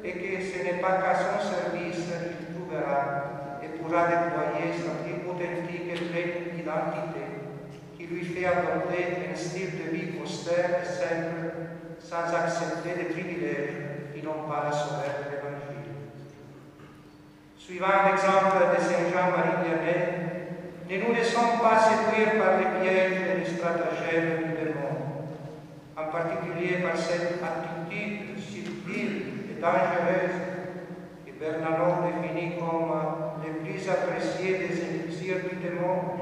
et 0.04 0.12
que 0.14 0.44
ce 0.44 0.64
n'est 0.64 0.80
pas 0.80 1.02
qu'à 1.02 1.16
son 1.16 1.40
service 1.42 2.06
qu'il 2.06 2.56
trouvera 2.56 3.60
et 3.64 3.78
pourra 3.80 4.08
déployer 4.08 4.72
sa 4.78 5.04
vie 5.04 5.26
authentique 5.28 5.90
et 5.90 6.06
pleine 6.10 6.56
d'identité, 6.56 7.26
qui 7.98 8.06
lui 8.06 8.24
fait 8.24 8.46
adopter 8.46 9.30
un 9.32 9.36
style 9.36 9.72
de 9.72 9.96
vie 9.96 10.22
austère 10.24 10.82
et 10.82 10.86
simple, 10.86 11.58
sans 12.00 12.34
accepter 12.36 13.04
des 13.04 13.14
privilèges 13.14 13.76
qui 14.14 14.24
n'ont 14.24 14.48
pas 14.48 14.66
la 14.70 14.72
sauveur 14.72 15.26
de. 15.32 15.59
Suivant 17.70 18.02
l'exemple 18.04 18.66
de 18.74 18.82
Saint 18.82 19.14
Jean-Marie 19.14 19.62
Vianney, 19.62 20.02
ne 20.90 21.06
nous 21.06 21.14
laissons 21.14 21.60
pas 21.62 21.78
séduire 21.78 22.42
par 22.42 22.58
les 22.58 22.82
pièges 22.82 23.22
et 23.30 23.38
les 23.38 23.46
stratagèmes 23.46 24.38
du 24.38 24.54
démon, 24.58 24.98
en 25.96 26.06
particulier 26.12 26.82
par 26.82 26.98
cette 26.98 27.38
attitude 27.38 28.40
subtile 28.40 29.22
et 29.52 29.62
dangereuse 29.62 30.34
que 31.28 31.32
Bernanon 31.40 32.10
définit 32.10 32.56
comme 32.58 32.92
les 33.44 33.52
plus 33.62 33.88
appréciés 33.88 34.58
des 34.58 34.82
élixirs 34.82 35.48
du 35.48 35.58
démon 35.58 36.18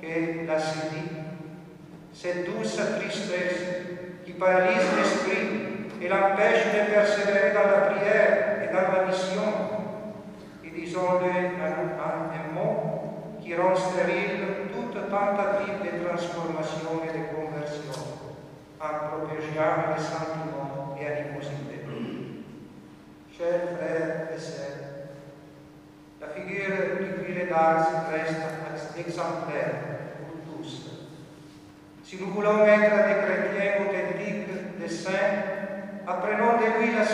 qu'est 0.00 0.44
la 0.48 0.58
sédie, 0.58 1.10
cette 2.12 2.44
douce 2.46 2.76
tristesse 2.98 3.62
qui 4.26 4.32
paralyse 4.32 4.82
l'esprit 4.98 5.46
et 6.02 6.08
l'empêche 6.08 6.64
de 6.74 6.92
persévérer 6.92 7.52
dans 7.54 7.70
la 7.70 7.94
prière 7.94 8.64
et 8.64 8.74
dans 8.74 8.98
la 8.98 9.06
mission. 9.06 9.81
Et 10.74 10.80
disons-le 10.80 11.28
en 11.28 12.32
un 12.32 12.54
mot, 12.54 13.38
qui 13.40 13.54
rend 13.54 13.74
stérile 13.74 14.70
toute 14.72 14.94
tentative 15.10 15.82
de 15.82 16.04
transformation 16.06 17.02
et 17.04 17.18
de 17.18 17.24
conversion, 17.34 18.02
en 18.80 19.08
protégeant 19.08 19.94
les 19.94 20.02
sentiments 20.02 20.96
et 21.00 21.06
animosités. 21.06 21.84
Chers 23.36 23.76
frères 23.76 24.28
et 24.34 24.38
sœurs, 24.38 24.82
la 26.20 26.28
figure 26.28 26.98
du 27.00 27.24
curé 27.24 27.46
d'Ars 27.46 28.06
reste 28.10 28.98
exemplaire 28.98 29.74
pour 30.18 30.56
tous. 30.58 30.90
Si 32.04 32.16
nous 32.20 32.30
voulons 32.30 32.64
être 32.64 32.80
des 32.80 33.20
chrétiens 33.24 33.82
authentiques, 33.82 34.78
des 34.78 34.88
saints, 34.88 35.62
apprenons 36.06 36.58
de 36.58 36.80
lui 36.80 36.94
la, 36.94 37.04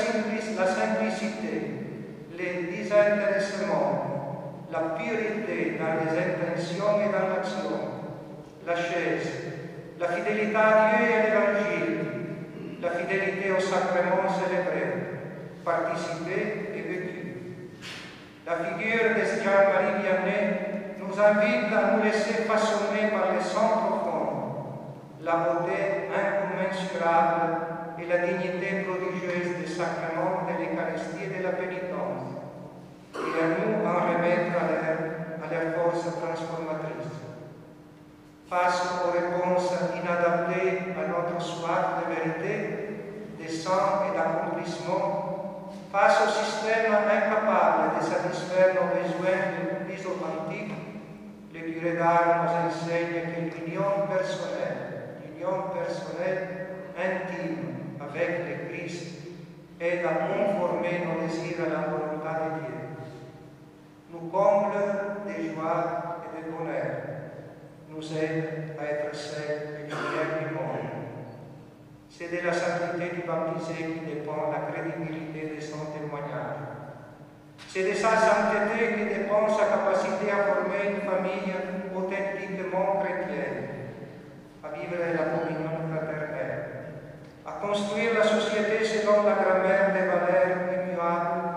simplicité, 0.67 1.78
les 2.39 2.77
désintéressement, 2.77 4.65
la 4.71 4.81
pureté 4.97 5.79
dans 5.79 5.95
les 5.99 6.11
intentions 6.17 7.01
et 7.01 7.13
dans 7.13 7.35
l'action, 7.35 7.73
la 8.67 8.77
chaise, 8.77 9.29
la 9.99 10.09
fidélité 10.09 10.57
à 10.57 10.91
Dieu 10.91 11.09
et 11.09 11.15
à 11.15 11.23
l'Évangile, 11.25 11.99
la 12.81 12.91
fidélité 12.91 13.51
au 13.51 13.61
sacrement 13.61 14.29
célébré, 14.29 14.85
participer 15.65 16.71
et 16.77 16.83
vécu. 16.83 17.19
La 18.47 18.57
figure 18.57 19.15
de 19.17 19.25
Jean-Marie 19.43 19.99
nous 20.99 21.21
invite 21.21 21.73
à 21.73 21.97
nous 21.97 22.03
laisser 22.03 22.45
façonner 22.45 23.11
par 23.11 23.33
les 23.35 23.43
sens 23.43 23.73
profonds, 23.89 24.29
la 25.23 25.37
beauté 25.37 26.09
incommensurable 26.15 27.69
et 28.01 28.07
la 28.07 28.19
dignité 28.19 28.87
prodigieuse 28.87 29.59
des 29.59 29.67
sacrements 29.67 30.47
de 30.47 30.53
l'Eucharistie 30.55 31.25
et 31.25 31.39
de 31.39 31.43
la 31.43 31.53
pénitence, 31.53 32.28
remettre 33.15 34.57
à 34.57 34.67
leur, 34.69 34.99
à 35.43 35.47
leur 35.53 35.75
force 35.75 36.05
transformatrice. 36.05 37.13
Face 38.49 38.83
aux 39.05 39.11
réponses 39.11 39.73
inadaptées 39.95 40.95
à 40.97 41.09
notre 41.09 41.41
soif 41.41 42.01
de 42.01 42.15
vérité, 42.15 42.89
de 43.43 43.49
sang 43.49 44.03
et 44.09 44.17
d'accomplissement, 44.17 45.71
face 45.93 46.21
au 46.27 46.31
système 46.31 46.93
incapable 46.93 47.99
de 47.99 48.05
satisfaire 48.05 48.75
nos 48.75 48.89
besoins 48.97 49.53
les 49.57 49.85
plus 49.85 50.07
authentiques, 50.07 50.73
le 51.55 51.61
curé 51.61 51.97
d'art 51.97 52.43
nous 52.43 52.69
enseigne 52.69 53.23
que 53.35 53.67
l'union 53.67 54.07
personnelle, 54.09 55.17
l'union 55.25 55.65
personnelle 55.75 56.69
intime 56.97 57.75
avec 58.01 58.41
le 58.47 58.69
Christ 58.69 59.19
aide 59.81 60.07
à 60.07 60.27
conformer 60.27 61.05
nos 61.05 61.27
désirs 61.27 61.65
à 61.67 61.69
la 61.69 61.89
volonté 61.89 62.27
de 62.27 62.61
Dieu. 62.61 62.88
Nous 64.11 64.31
comble 64.31 64.73
de 65.27 65.55
joie 65.55 66.21
et 66.25 66.43
de 66.43 66.51
bonheur, 66.51 66.97
nous 67.91 68.03
aide 68.17 68.75
à 68.81 68.85
être 68.85 69.15
celles 69.15 69.81
et 69.81 69.83
lumière 69.85 70.39
du 70.41 70.55
monde. 70.55 70.89
C'est 72.09 72.31
de 72.33 72.47
la 72.47 72.53
sainteté 72.53 73.15
du 73.15 73.23
baptisé 73.29 73.75
qui 73.75 74.15
dépend 74.15 74.51
la 74.51 74.73
crédibilité 74.73 75.55
de 75.55 75.61
son 75.61 75.93
témoignage. 75.93 76.57
C'est 77.69 77.85
de 77.85 77.95
sa 77.95 78.17
sainteté 78.17 78.95
qui 78.97 79.05
dépend 79.05 79.47
sa 79.47 79.67
capacité 79.67 80.33
à 80.33 80.55
former 80.55 80.97
une 80.97 81.09
famille 81.09 81.53
authentiquement 81.95 83.03
chrétienne, 83.05 83.69
à 84.65 84.69
vivre 84.71 84.97
la 84.97 85.25
communion 85.37 85.85
fraternelle, 85.93 86.65
à 87.45 87.53
construire 87.61 88.15
la 88.15 88.25
société 88.25 88.83
selon 88.85 89.25
la 89.25 89.35
grammaire 89.35 89.93
des 89.93 90.07
valeurs 90.07 90.59
immuables 90.73 91.49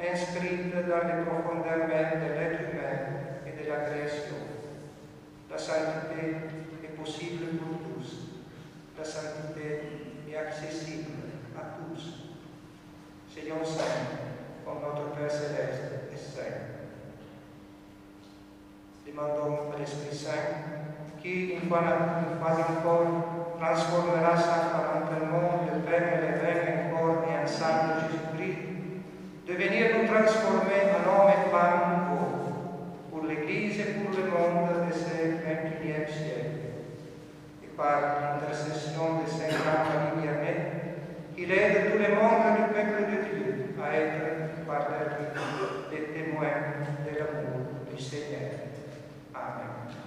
inscrites 0.00 0.72
dans 0.72 1.06
les 1.08 1.24
profondeurs 1.24 1.88
mêmes 1.88 2.20
de 2.20 2.32
l'être 2.34 2.60
humain 2.72 2.98
et 3.46 3.64
de 3.64 3.68
la 3.68 3.76
création. 3.86 4.36
La 5.50 5.58
sainteté 5.58 6.36
est 6.84 6.96
possible 6.96 7.46
pour 7.58 7.78
tous. 7.80 8.28
La 8.98 9.04
sainteté 9.04 9.80
est 10.30 10.36
accessible 10.36 11.10
à 11.56 11.76
tous. 11.78 12.26
Soyons 13.46 13.64
saints 13.64 14.18
comme 14.64 14.82
notre 14.82 15.14
Père 15.14 15.30
céleste 15.30 16.10
est 16.12 16.16
saint. 16.16 16.66
Demandons 19.06 19.70
à 19.72 19.78
l'Esprit 19.78 20.16
Saint 20.16 21.22
qui, 21.22 21.52
une 21.52 21.68
fois, 21.68 21.78
une 21.78 22.38
fois 22.40 22.56
encore, 22.58 23.56
transformera 23.60 24.36
sacramentalement 24.36 25.62
le 25.62 25.78
pain 25.80 26.06
et 26.10 26.20
le 26.22 26.32
vin 26.42 26.58
en 26.74 26.96
corps 26.96 27.24
et 27.30 27.44
en 27.44 27.46
sang 27.46 27.86
de 27.86 28.00
Jésus-Christ, 28.00 28.58
de 29.46 29.52
venir 29.52 29.96
nous 29.96 30.08
transformer 30.08 30.82
en 30.90 31.06
hommes 31.08 31.30
et 31.30 31.50
femmes 31.50 32.08
nouveaux 32.10 32.50
pour 33.12 33.28
l'Église 33.28 33.78
et 33.78 33.92
pour 34.00 34.10
le 34.10 34.24
monde 34.28 34.88
de 34.88 34.92
ce 34.92 35.06
21e 35.06 36.08
siècle. 36.08 36.66
Et 37.62 37.68
par 37.76 38.00
l'intercession 38.20 39.22
de 39.22 39.30
Saint 39.30 39.50
Jean-Marie 39.50 40.20
Vianney, 40.20 40.76
il 41.38 41.52
aide 41.52 41.92
tous 41.92 41.98
les 41.98 42.14
membres 42.14 42.56
du 42.56 42.72
peuple 42.72 43.10
de 43.10 43.28
Dieu 43.28 43.35
à 43.86 43.96
être 43.96 44.66
par 44.66 44.88
leur 44.90 45.18
vie 45.18 45.90
des 45.90 46.12
témoins 46.12 46.48
de 47.04 47.18
l'amour 47.18 47.66
du 47.90 48.02
Seigneur. 48.02 48.50
Amen. 49.34 49.66
Amen. 49.86 50.05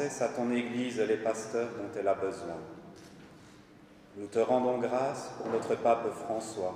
À 0.00 0.28
ton 0.28 0.52
Église 0.52 1.00
les 1.00 1.16
pasteurs 1.16 1.70
dont 1.70 1.98
elle 1.98 2.06
a 2.06 2.14
besoin. 2.14 2.54
Nous 4.16 4.28
te 4.28 4.38
rendons 4.38 4.78
grâce 4.78 5.30
pour 5.36 5.50
notre 5.50 5.74
pape 5.74 6.08
François, 6.24 6.74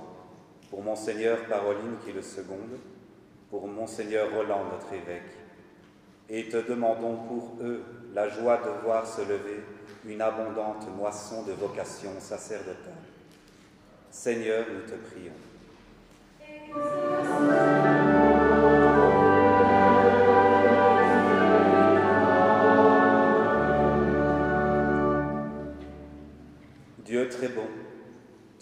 pour 0.69 0.83
Monseigneur 0.83 1.45
Paroline 1.45 1.95
qui 2.03 2.11
le 2.11 2.21
seconde, 2.21 2.77
pour 3.49 3.65
Monseigneur 3.67 4.29
Roland 4.33 4.65
notre 4.73 4.91
évêque, 4.91 5.37
et 6.29 6.49
te 6.49 6.57
demandons 6.57 7.15
pour 7.15 7.57
eux 7.61 7.83
la 8.13 8.27
joie 8.27 8.57
de 8.57 8.85
voir 8.85 9.07
se 9.07 9.21
lever 9.21 9.63
une 10.05 10.21
abondante 10.21 10.85
moisson 10.97 11.43
de 11.43 11.53
vocations 11.53 12.19
sacerdotales. 12.19 12.93
Seigneur, 14.11 14.65
nous 14.69 14.81
te 14.81 14.95
prions. 14.95 15.31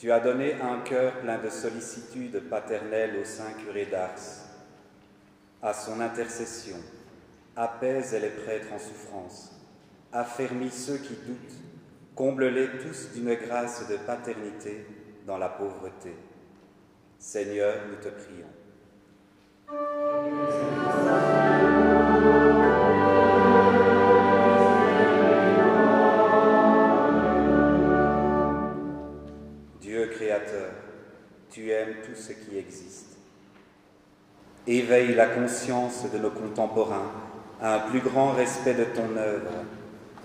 Tu 0.02 0.12
as 0.12 0.20
donné 0.20 0.56
un 0.56 0.80
cœur 0.80 1.20
plein 1.20 1.38
de 1.38 1.50
sollicitude 1.50 2.50
paternelle 2.50 3.18
au 3.22 3.24
Saint 3.24 3.54
curé 3.64 3.86
d'Ars. 3.86 4.10
À 5.62 5.76
son 5.76 6.02
intercession, 6.02 6.78
apaise 7.56 8.12
les 8.20 8.32
prêtres 8.32 8.74
en 8.74 8.80
souffrance, 8.80 9.52
affermis 10.12 10.72
ceux 10.72 10.98
qui 10.98 11.14
doutent, 11.14 11.56
comble-les 12.16 12.80
tous 12.80 13.12
d'une 13.14 13.36
grâce 13.36 13.88
de 13.88 13.98
paternité 13.98 14.88
dans 15.28 15.38
la 15.38 15.50
pauvreté. 15.50 16.16
Seigneur, 17.20 17.76
nous 17.88 17.98
te 17.98 18.10
prions. 18.10 18.48
Aimes 31.72 31.96
tout 32.06 32.16
ce 32.16 32.34
qui 32.34 32.58
existe. 32.58 33.18
Éveille 34.68 35.16
la 35.16 35.28
conscience 35.28 36.06
de 36.12 36.18
nos 36.18 36.30
contemporains 36.30 37.12
à 37.62 37.76
un 37.76 37.80
plus 37.90 38.00
grand 38.00 38.32
respect 38.32 38.74
de 38.74 38.84
ton 38.86 39.18
œuvre 39.18 39.52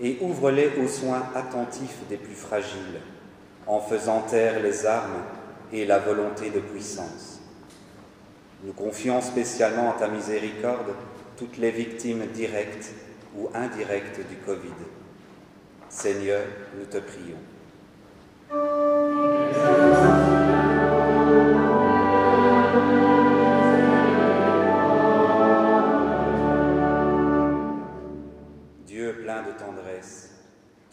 et 0.01 0.19
ouvre-les 0.21 0.73
aux 0.83 0.89
soins 0.89 1.23
attentifs 1.35 2.07
des 2.09 2.17
plus 2.17 2.35
fragiles, 2.35 3.01
en 3.67 3.81
faisant 3.81 4.21
taire 4.23 4.61
les 4.61 4.85
armes 4.85 5.23
et 5.73 5.87
la 5.87 5.99
volonté 5.99 6.51
de 6.51 6.61
puissance. 6.61 7.41
Nous 8.65 8.73
confions 8.73 9.21
spécialement 9.21 9.91
à 9.91 9.99
ta 9.99 10.09
miséricorde 10.09 10.95
toutes 11.37 11.59
les 11.59 11.71
victimes 11.71 12.27
directes 12.27 12.93
ou 13.37 13.49
indirectes 13.55 14.21
du 14.29 14.37
Covid. 14.37 14.75
Seigneur, 15.89 16.43
nous 16.79 16.87
te 16.87 16.99
prions. 16.99 17.37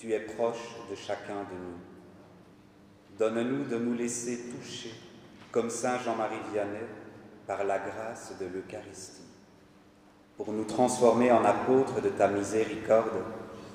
Tu 0.03 0.11
es 0.11 0.19
proche 0.19 0.75
de 0.89 0.95
chacun 0.95 1.45
de 1.49 1.55
nous. 1.55 1.79
Donne-nous 3.17 3.63
de 3.63 3.77
nous 3.77 3.93
laisser 3.93 4.37
toucher, 4.51 4.93
comme 5.49 5.69
Saint 5.69 5.97
Jean-Marie 5.99 6.41
Vianney, 6.51 6.85
par 7.47 7.63
la 7.63 7.79
grâce 7.79 8.33
de 8.37 8.45
l'Eucharistie, 8.47 9.21
pour 10.35 10.51
nous 10.51 10.65
transformer 10.65 11.31
en 11.31 11.45
apôtres 11.45 12.01
de 12.01 12.09
ta 12.09 12.27
miséricorde, 12.27 13.23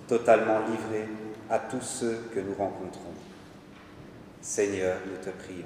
totalement 0.07 0.59
livrés 0.69 1.09
à 1.49 1.61
tous 1.61 1.81
ceux 1.81 2.29
que 2.35 2.41
nous 2.41 2.53
rencontrons. 2.53 3.15
Seigneur, 4.43 4.99
nous 5.07 5.17
te 5.25 5.31
prions. 5.31 5.65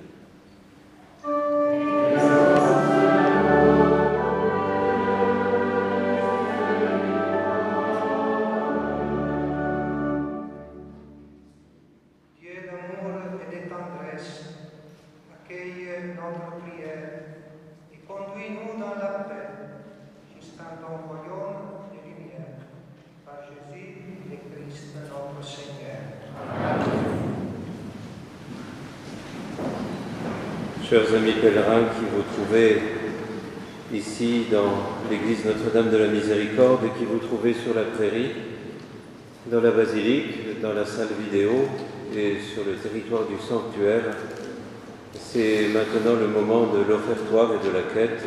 Chers 30.92 31.14
amis 31.14 31.32
pèlerins 31.40 31.86
qui 31.96 32.04
vous 32.04 32.22
trouvez 32.34 32.76
ici 33.94 34.44
dans 34.52 35.08
l'église 35.10 35.46
Notre-Dame 35.46 35.90
de 35.90 35.96
la 35.96 36.08
Miséricorde 36.08 36.84
et 36.84 36.98
qui 36.98 37.06
vous 37.06 37.16
trouvez 37.16 37.54
sur 37.54 37.74
la 37.74 37.84
prairie, 37.84 38.32
dans 39.50 39.62
la 39.62 39.70
basilique, 39.70 40.60
dans 40.60 40.74
la 40.74 40.84
salle 40.84 41.08
vidéo 41.18 41.50
et 42.14 42.36
sur 42.42 42.64
le 42.66 42.74
territoire 42.74 43.22
du 43.24 43.36
sanctuaire, 43.42 44.02
c'est 45.18 45.68
maintenant 45.72 46.12
le 46.20 46.28
moment 46.28 46.66
de 46.66 46.80
l'offertoire 46.86 47.52
et 47.54 47.66
de 47.66 47.72
la 47.72 47.84
quête. 47.94 48.24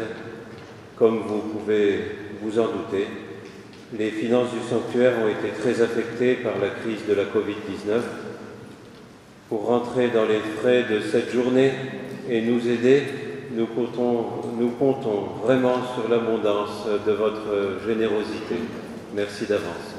Comme 0.98 1.20
vous 1.20 1.42
pouvez 1.42 2.00
vous 2.42 2.58
en 2.58 2.66
douter, 2.66 3.06
les 3.96 4.10
finances 4.10 4.50
du 4.50 4.68
sanctuaire 4.68 5.14
ont 5.24 5.28
été 5.28 5.54
très 5.62 5.84
affectées 5.84 6.34
par 6.34 6.54
la 6.60 6.70
crise 6.70 7.06
de 7.08 7.14
la 7.14 7.26
Covid-19. 7.26 8.02
Pour 9.50 9.68
rentrer 9.68 10.08
dans 10.08 10.26
les 10.26 10.40
frais 10.60 10.86
de 10.90 11.00
cette 11.02 11.32
journée 11.32 11.72
et 12.30 12.42
nous 12.42 12.68
aider, 12.68 13.04
nous 13.52 13.68
comptons, 13.68 15.24
vraiment 15.44 15.76
sur 15.94 16.10
l'abondance 16.10 16.88
de 17.06 17.12
votre 17.12 17.86
générosité. 17.86 18.56
Merci 19.14 19.46
d'avance. 19.46 19.95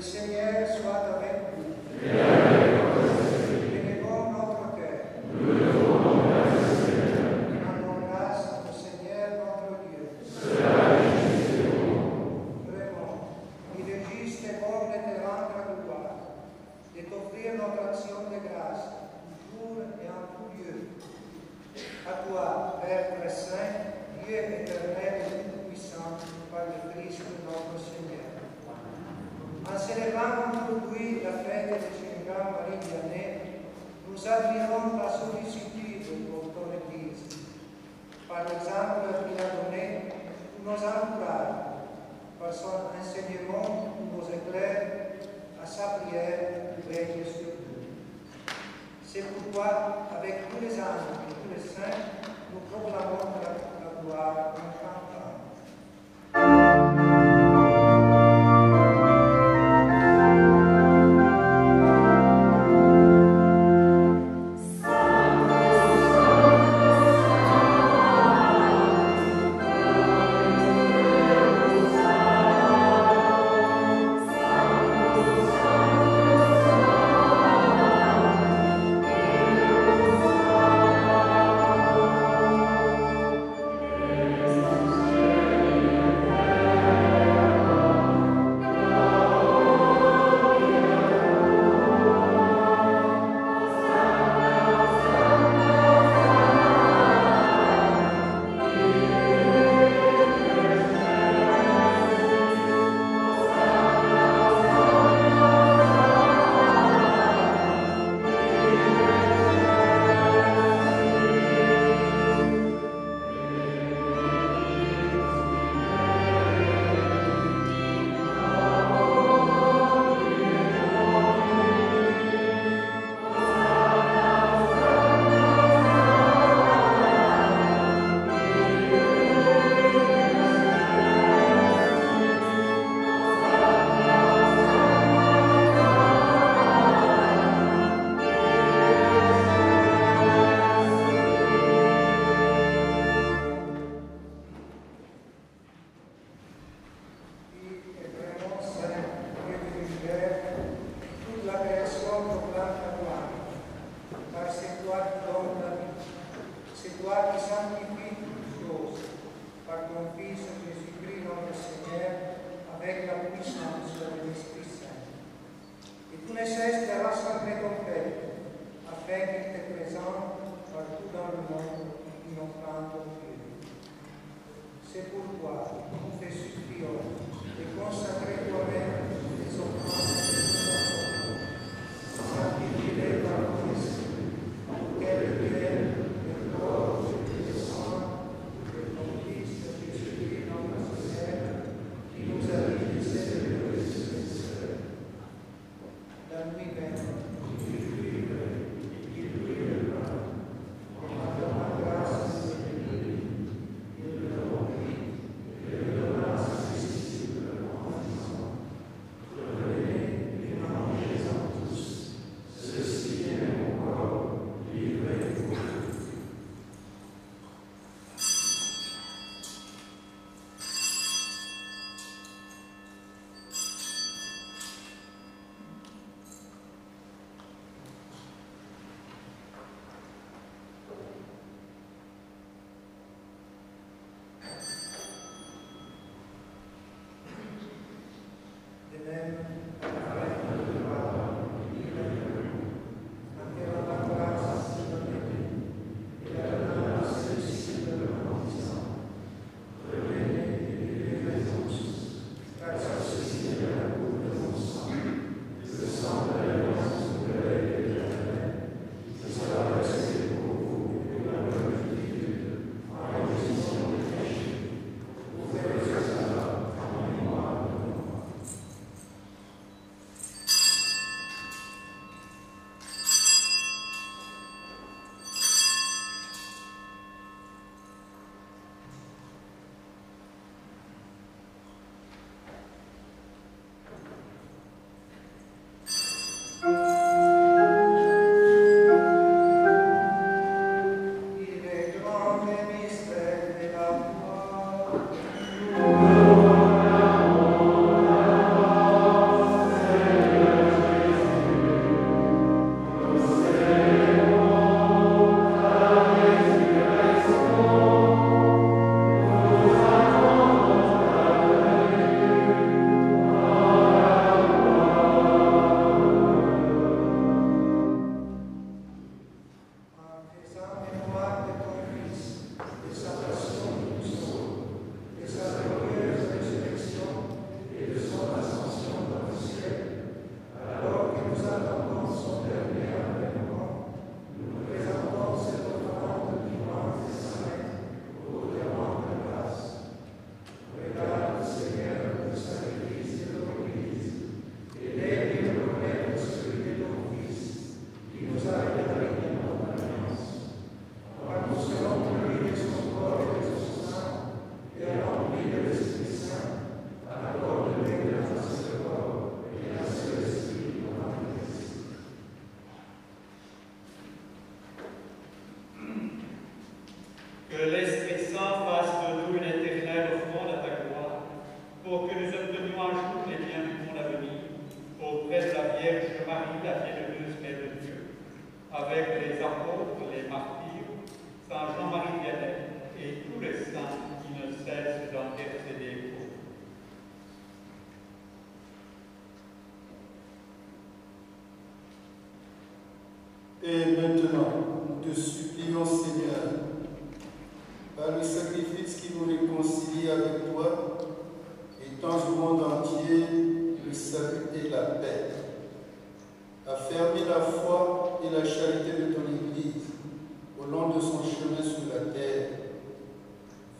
Le 0.00 0.06
Seigneur 0.06 0.66
soit 0.66 1.14
avec 1.14 1.19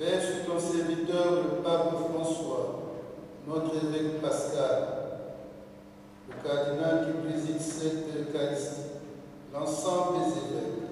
Veille 0.00 0.18
sur 0.18 0.50
ton 0.50 0.58
serviteur, 0.58 1.42
le 1.44 1.62
pape 1.62 1.92
François, 2.08 2.80
notre 3.46 3.74
évêque 3.84 4.22
Pascal, 4.22 4.88
le 6.26 6.48
cardinal 6.48 7.04
qui 7.04 7.28
préside 7.28 7.60
cette 7.60 8.06
Eucharistie, 8.08 8.80
l'ensemble 9.52 10.20
des 10.20 10.38
évêques, 10.38 10.88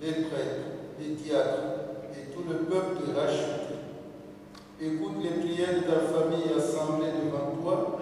les 0.00 0.24
prêtres, 0.24 0.64
les 0.98 1.08
diacres 1.08 1.58
et 2.14 2.32
tout 2.32 2.44
le 2.48 2.60
peuple 2.60 3.06
de 3.06 3.20
Rachid. 3.20 3.68
Écoute 4.80 5.22
les 5.22 5.42
prières 5.42 5.74
de 5.74 5.80
ta 5.80 6.00
famille 6.08 6.50
assemblée 6.56 7.12
devant 7.22 7.54
toi 7.60 7.98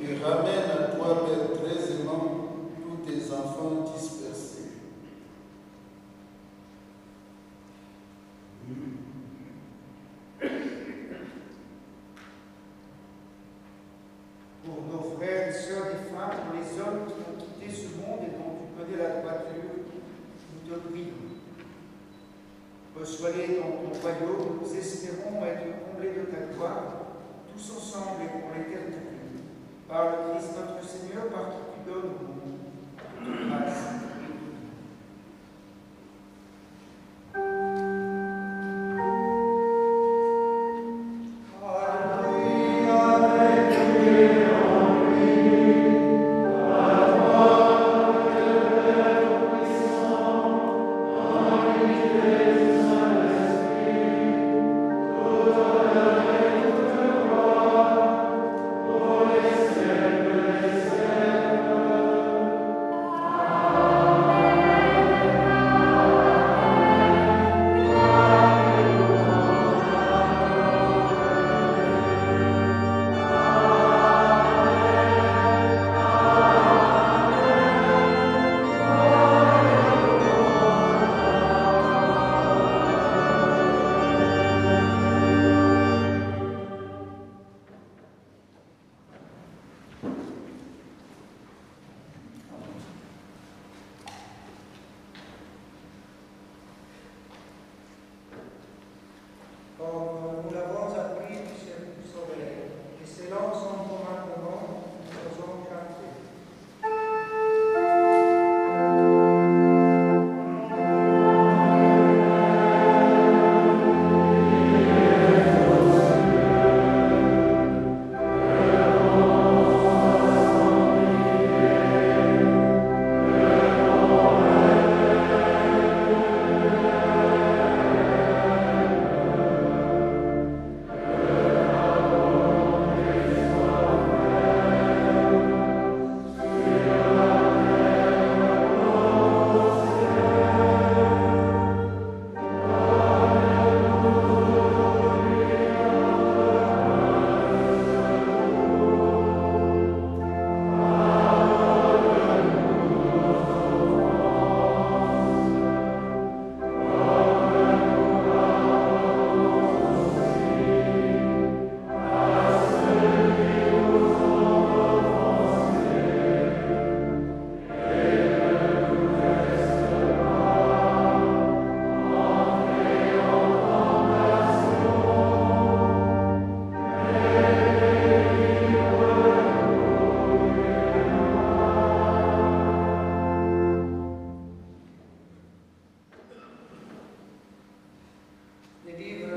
et 0.00 0.24
ramène 0.24 0.70
à 0.72 0.96
toi, 0.96 1.26
Père, 1.26 1.52
très 1.60 2.00
aimant, 2.00 2.48
tous 2.82 3.10
tes 3.10 3.30
enfants 3.30 3.92
disparus. 3.94 4.21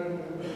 Thank 0.06 0.44
you. 0.44 0.55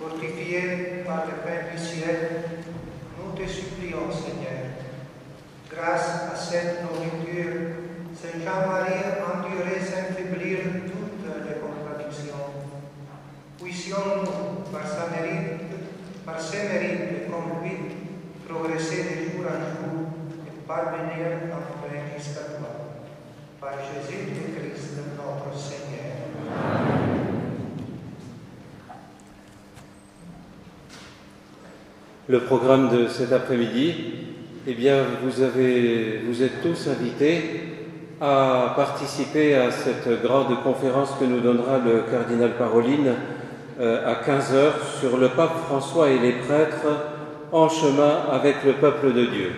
Fortifié 0.00 1.04
par 1.04 1.26
le 1.26 1.36
pain 1.44 1.70
du 1.70 1.78
ciel, 1.78 2.44
nous 3.18 3.38
te 3.38 3.46
supplions, 3.46 4.10
Seigneur, 4.10 4.80
grâce 5.70 6.30
à 6.32 6.36
cette 6.36 6.80
nourriture, 6.82 7.76
Saint 8.14 8.40
Jean-Marie 8.40 9.20
endurer 9.20 9.80
sans 9.80 10.14
faiblir 10.14 10.58
toutes 10.86 11.28
les 11.46 11.60
contradictions. 11.60 12.48
Puissions-nous, 13.62 14.72
par 14.72 14.88
sa 14.88 15.08
mérite, 15.10 15.60
par 16.24 16.40
ses 16.40 16.68
mérites 16.68 17.00
et 17.12 17.30
conduite, 17.30 18.48
progresser 18.48 19.04
de 19.04 19.32
jour 19.32 19.46
en 19.46 19.60
jour 19.68 20.08
et 20.46 20.66
parvenir 20.66 21.26
enfin 21.52 22.16
jusqu'à 22.16 22.56
toi. 22.58 22.70
Par 23.60 23.72
Jésus-Christ, 23.72 24.96
notre 25.16 25.58
Seigneur. 25.58 25.90
Le 32.30 32.38
programme 32.38 32.90
de 32.90 33.08
cet 33.08 33.32
après-midi, 33.32 33.92
eh 34.64 34.74
bien, 34.74 34.98
vous, 35.24 35.42
êtes 35.42 36.62
tous 36.62 36.86
invités 36.86 37.42
à 38.20 38.72
participer 38.76 39.56
à 39.56 39.72
cette 39.72 40.22
grande 40.22 40.62
conférence 40.62 41.10
que 41.18 41.24
nous 41.24 41.40
donnera 41.40 41.78
le 41.78 42.04
cardinal 42.08 42.52
Paroline 42.56 43.14
euh, 43.80 44.06
à 44.06 44.22
15h 44.22 45.00
sur 45.00 45.16
le 45.16 45.30
pape 45.30 45.56
François 45.66 46.08
et 46.08 46.20
les 46.20 46.34
prêtres 46.34 46.86
en 47.50 47.68
chemin 47.68 48.18
avec 48.30 48.62
le 48.64 48.74
peuple 48.74 49.12
de 49.12 49.24
Dieu. 49.24 49.50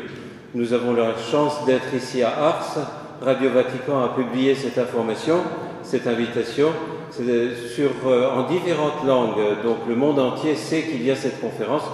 Nous 0.54 0.72
avons 0.72 0.94
la 0.94 1.14
chance 1.30 1.66
d'être 1.66 1.92
ici 1.94 2.22
à 2.22 2.30
Ars. 2.30 2.78
Radio 3.20 3.50
Vatican 3.50 4.02
a 4.02 4.16
publié 4.16 4.54
cette 4.54 4.78
information, 4.78 5.40
cette 5.82 6.06
invitation 6.06 6.68
sur, 7.10 7.90
euh, 8.06 8.30
en 8.30 8.44
différentes 8.48 9.04
langues. 9.06 9.60
Donc 9.62 9.80
le 9.86 9.94
monde 9.94 10.18
entier 10.18 10.54
sait 10.56 10.84
qu'il 10.84 11.02
y 11.02 11.10
a 11.10 11.16
cette 11.16 11.38
conférence. 11.38 11.84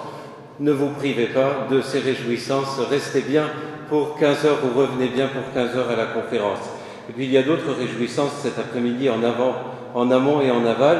Ne 0.60 0.72
vous 0.72 0.88
privez 0.88 1.26
pas 1.26 1.68
de 1.70 1.80
ces 1.80 2.00
réjouissances. 2.00 2.80
Restez 2.90 3.20
bien 3.20 3.44
pour 3.88 4.16
15 4.18 4.44
heures 4.44 4.58
ou 4.64 4.76
revenez 4.76 5.06
bien 5.06 5.28
pour 5.28 5.52
15 5.54 5.76
heures 5.76 5.90
à 5.90 5.94
la 5.94 6.06
conférence. 6.06 6.58
Et 7.08 7.12
puis 7.12 7.26
il 7.26 7.30
y 7.30 7.38
a 7.38 7.42
d'autres 7.42 7.72
réjouissances 7.72 8.32
cet 8.42 8.58
après-midi 8.58 9.08
en 9.08 9.22
avant, 9.22 9.54
en 9.94 10.10
amont 10.10 10.40
et 10.40 10.50
en 10.50 10.66
aval. 10.66 10.98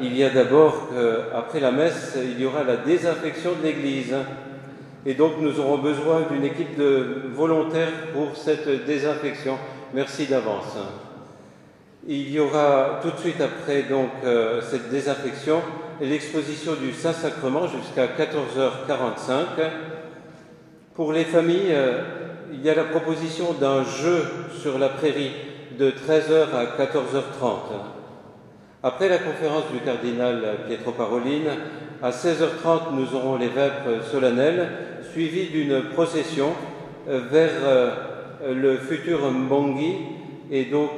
Il 0.00 0.16
y 0.16 0.24
a 0.24 0.30
d'abord 0.30 0.88
qu'après 0.90 1.60
la 1.60 1.70
messe, 1.70 2.18
il 2.20 2.40
y 2.40 2.44
aura 2.44 2.64
la 2.64 2.78
désinfection 2.78 3.52
de 3.52 3.62
l'église. 3.64 4.14
Et 5.06 5.14
donc 5.14 5.34
nous 5.40 5.60
aurons 5.60 5.78
besoin 5.78 6.22
d'une 6.28 6.44
équipe 6.44 6.76
de 6.76 7.30
volontaires 7.32 8.10
pour 8.12 8.36
cette 8.36 8.86
désinfection. 8.86 9.56
Merci 9.94 10.26
d'avance. 10.26 10.76
Il 12.08 12.28
y 12.28 12.40
aura 12.40 12.98
tout 13.02 13.12
de 13.12 13.18
suite 13.18 13.40
après 13.40 13.84
donc 13.84 14.10
euh, 14.24 14.60
cette 14.60 14.90
désinfection 14.90 15.60
l'exposition 16.00 16.72
du 16.74 16.92
Saint-Sacrement 16.92 17.66
jusqu'à 17.68 18.06
14h45. 18.06 19.70
Pour 20.94 21.12
les 21.12 21.24
familles, 21.24 21.72
euh, 21.72 22.02
il 22.52 22.62
y 22.62 22.70
a 22.70 22.74
la 22.74 22.84
proposition 22.84 23.52
d'un 23.54 23.82
jeu 23.84 24.24
sur 24.60 24.78
la 24.78 24.88
prairie 24.88 25.32
de 25.78 25.90
13h 25.90 26.54
à 26.54 26.64
14h30. 26.82 27.50
Après 28.82 29.08
la 29.08 29.18
conférence 29.18 29.64
du 29.72 29.80
cardinal 29.80 30.58
Pietro 30.68 30.92
Paroline, 30.92 31.48
à 32.02 32.10
16h30, 32.10 32.94
nous 32.94 33.14
aurons 33.14 33.36
les 33.36 33.48
vêpres 33.48 34.04
solennelles, 34.10 34.68
suivies 35.12 35.48
d'une 35.48 35.82
procession 35.94 36.52
euh, 37.08 37.20
vers 37.30 37.50
euh, 37.64 37.90
le 38.54 38.76
futur 38.76 39.30
Mbongi 39.30 39.96
et 40.52 40.66
donc 40.66 40.90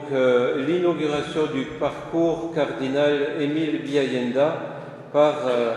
l'inauguration 0.67 1.47
du 1.47 1.63
parcours 1.81 2.53
cardinal 2.55 3.41
Émile 3.41 3.81
Biayenda 3.83 4.78
par 5.13 5.47
euh, 5.47 5.75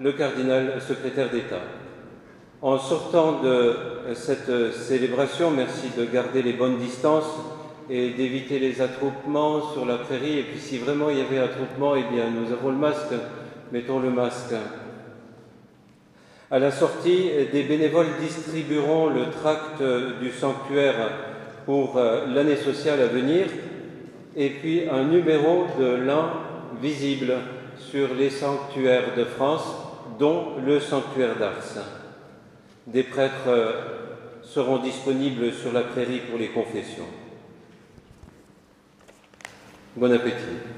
le 0.00 0.12
cardinal 0.12 0.80
secrétaire 0.80 1.30
d'État. 1.30 1.60
En 2.62 2.78
sortant 2.78 3.40
de 3.42 3.74
cette 4.14 4.72
célébration, 4.72 5.50
merci 5.50 5.90
de 5.96 6.04
garder 6.04 6.42
les 6.42 6.54
bonnes 6.54 6.78
distances 6.78 7.30
et 7.90 8.10
d'éviter 8.10 8.58
les 8.58 8.80
attroupements 8.80 9.72
sur 9.72 9.84
la 9.84 9.98
prairie. 9.98 10.38
Et 10.38 10.42
puis 10.44 10.58
si 10.58 10.78
vraiment 10.78 11.10
il 11.10 11.18
y 11.18 11.20
avait 11.20 11.38
attroupement, 11.38 11.94
eh 11.94 12.04
bien 12.04 12.30
nous 12.30 12.52
avons 12.52 12.70
le 12.70 12.76
masque, 12.76 13.12
mettons 13.70 14.00
le 14.00 14.10
masque. 14.10 14.54
À 16.50 16.58
la 16.58 16.70
sortie, 16.70 17.30
des 17.52 17.62
bénévoles 17.64 18.16
distribueront 18.20 19.08
le 19.08 19.30
tract 19.30 19.82
du 20.20 20.30
sanctuaire 20.30 20.94
pour 21.66 21.96
euh, 21.96 22.26
l'année 22.26 22.56
sociale 22.56 23.00
à 23.00 23.06
venir 23.06 23.46
et 24.36 24.50
puis 24.50 24.88
un 24.88 25.04
numéro 25.04 25.66
de 25.78 25.86
l'an 25.86 26.30
visible 26.80 27.34
sur 27.94 28.12
les 28.12 28.30
sanctuaires 28.30 29.14
de 29.16 29.22
France, 29.24 29.62
dont 30.18 30.56
le 30.66 30.80
sanctuaire 30.80 31.36
d'Ars. 31.36 31.84
Des 32.88 33.04
prêtres 33.04 33.46
euh, 33.46 33.72
seront 34.42 34.78
disponibles 34.78 35.52
sur 35.52 35.72
la 35.72 35.82
prairie 35.82 36.22
pour 36.28 36.36
les 36.36 36.48
confessions. 36.48 37.06
Bon 39.94 40.12
appétit. 40.12 40.73